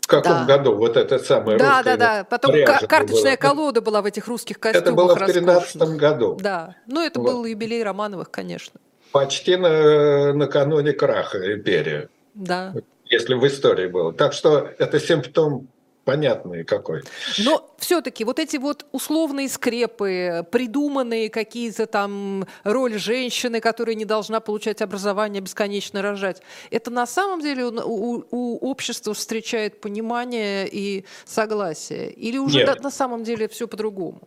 [0.00, 0.56] В каком да.
[0.56, 2.24] году вот это самое Да, да, да.
[2.24, 2.54] Потом
[2.88, 3.36] карточная было.
[3.36, 4.86] колода была в этих русских костюмах.
[4.86, 6.38] Это было в 13 году.
[6.40, 6.76] Да.
[6.86, 7.26] Ну, это вот.
[7.30, 8.80] был юбилей Романовых, конечно.
[9.12, 12.08] Почти на, накануне краха империи.
[12.32, 12.72] Да.
[13.04, 14.14] Если в истории было.
[14.14, 15.68] Так что это симптом
[16.08, 17.02] понятный какой.
[17.44, 24.40] Но все-таки вот эти вот условные скрепы, придуманные какие-то там роль женщины, которая не должна
[24.40, 26.40] получать образование, бесконечно рожать,
[26.70, 32.10] это на самом деле у, у, у общества встречает понимание и согласие?
[32.10, 34.22] Или уже на, на самом деле все по-другому?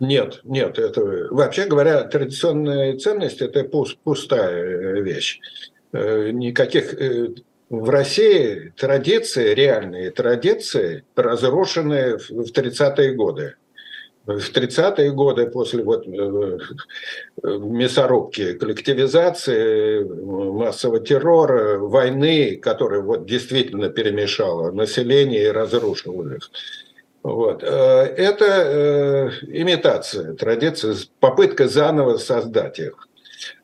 [0.00, 5.40] Нет, нет, это вообще говоря, традиционные ценности это пустая вещь.
[5.92, 7.34] Э, никаких э,
[7.70, 13.56] в России традиции, реальные традиции, разрушены в 30-е годы.
[14.24, 16.58] В 30-е годы после вот э,
[17.42, 26.50] мясорубки, коллективизации, массового террора, войны, которая вот действительно перемешала население и разрушила их.
[27.22, 27.62] Вот.
[27.62, 33.08] Э, это э, имитация традиции, попытка заново создать их.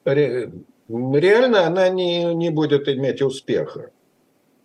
[0.06, 3.90] Реально она не, не будет иметь успеха.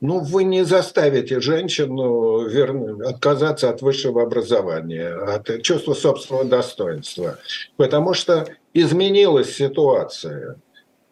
[0.02, 7.38] Ну, вы не заставите женщину верну, отказаться от высшего образования, от чувства собственного достоинства,
[7.76, 10.56] потому что изменилась ситуация.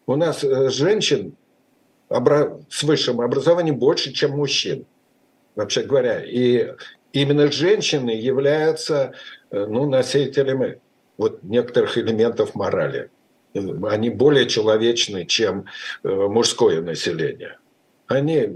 [0.06, 1.36] У нас э, женщин
[2.08, 4.86] с высшим образованием больше, чем мужчин,
[5.54, 6.24] вообще говоря.
[6.24, 6.72] И
[7.12, 9.12] именно женщины являются
[9.50, 10.80] э, ну, носителями
[11.18, 13.10] вот некоторых элементов морали.
[13.52, 15.66] Они более человечны, чем
[16.04, 17.58] э, мужское население
[18.08, 18.48] они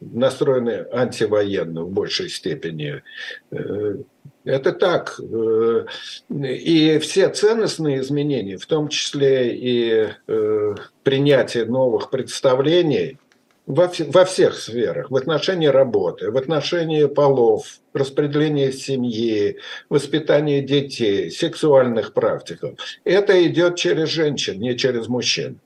[0.00, 3.02] настроены антивоенно в большей степени.
[3.50, 3.96] Э,
[4.44, 5.18] это так.
[5.20, 5.86] Э,
[6.30, 13.18] и все ценностные изменения, в том числе и э, принятие новых представлений
[13.66, 19.58] во, всех сферах, в отношении работы, в отношении полов, распределения семьи,
[19.90, 25.60] воспитания детей, сексуальных практиков, это идет через женщин, не через мужчин.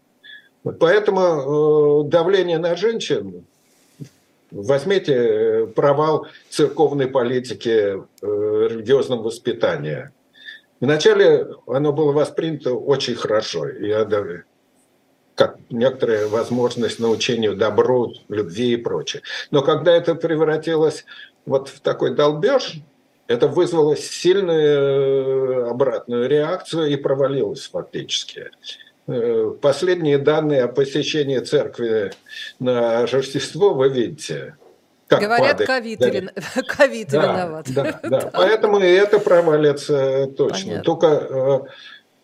[0.64, 3.44] Поэтому э, давление на женщин,
[4.50, 10.12] возьмите э, провал церковной политики э, религиозного воспитания.
[10.80, 14.04] Вначале оно было воспринято очень хорошо, я
[15.34, 19.22] как некоторая возможность научению добру, любви и прочее.
[19.50, 21.04] Но когда это превратилось
[21.46, 22.74] вот в такой долбеж,
[23.28, 28.50] это вызвало сильную обратную реакцию и провалилось фактически.
[29.08, 32.12] Э, последние данные о посещении церкви
[32.60, 34.56] на Рождество вы видите.
[35.08, 36.00] Как Говорят, ковид,
[36.68, 37.66] ковид да, виноват.
[37.74, 38.08] Да, да.
[38.08, 38.30] да.
[38.32, 40.82] Поэтому и это провалится точно.
[40.82, 40.84] Понятно.
[40.84, 41.68] Только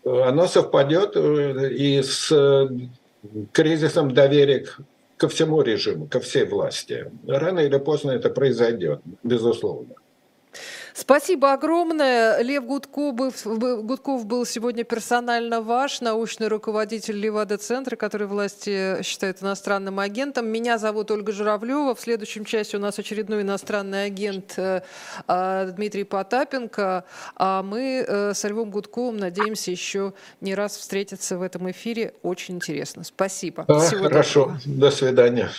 [0.04, 2.32] э, оно совпадет э, и с
[3.52, 4.66] кризисом доверия
[5.16, 7.10] ко всему режиму, ко всей власти.
[7.26, 9.94] Рано или поздно это произойдет, безусловно.
[10.94, 12.40] Спасибо огромное.
[12.42, 13.32] Лев Гудков был,
[13.82, 20.48] Гудков был сегодня персонально ваш, научный руководитель Левада-центра, который власти считают иностранным агентом.
[20.48, 21.94] Меня зовут Ольга Журавлева.
[21.94, 24.82] В следующем части у нас очередной иностранный агент э,
[25.26, 27.04] а, Дмитрий Потапенко.
[27.36, 32.14] А мы э, с Львом Гудковым надеемся еще не раз встретиться в этом эфире.
[32.22, 33.04] Очень интересно.
[33.04, 33.64] Спасибо.
[33.68, 34.46] А, Всего хорошо.
[34.46, 34.60] Доброго.
[34.66, 35.50] До свидания.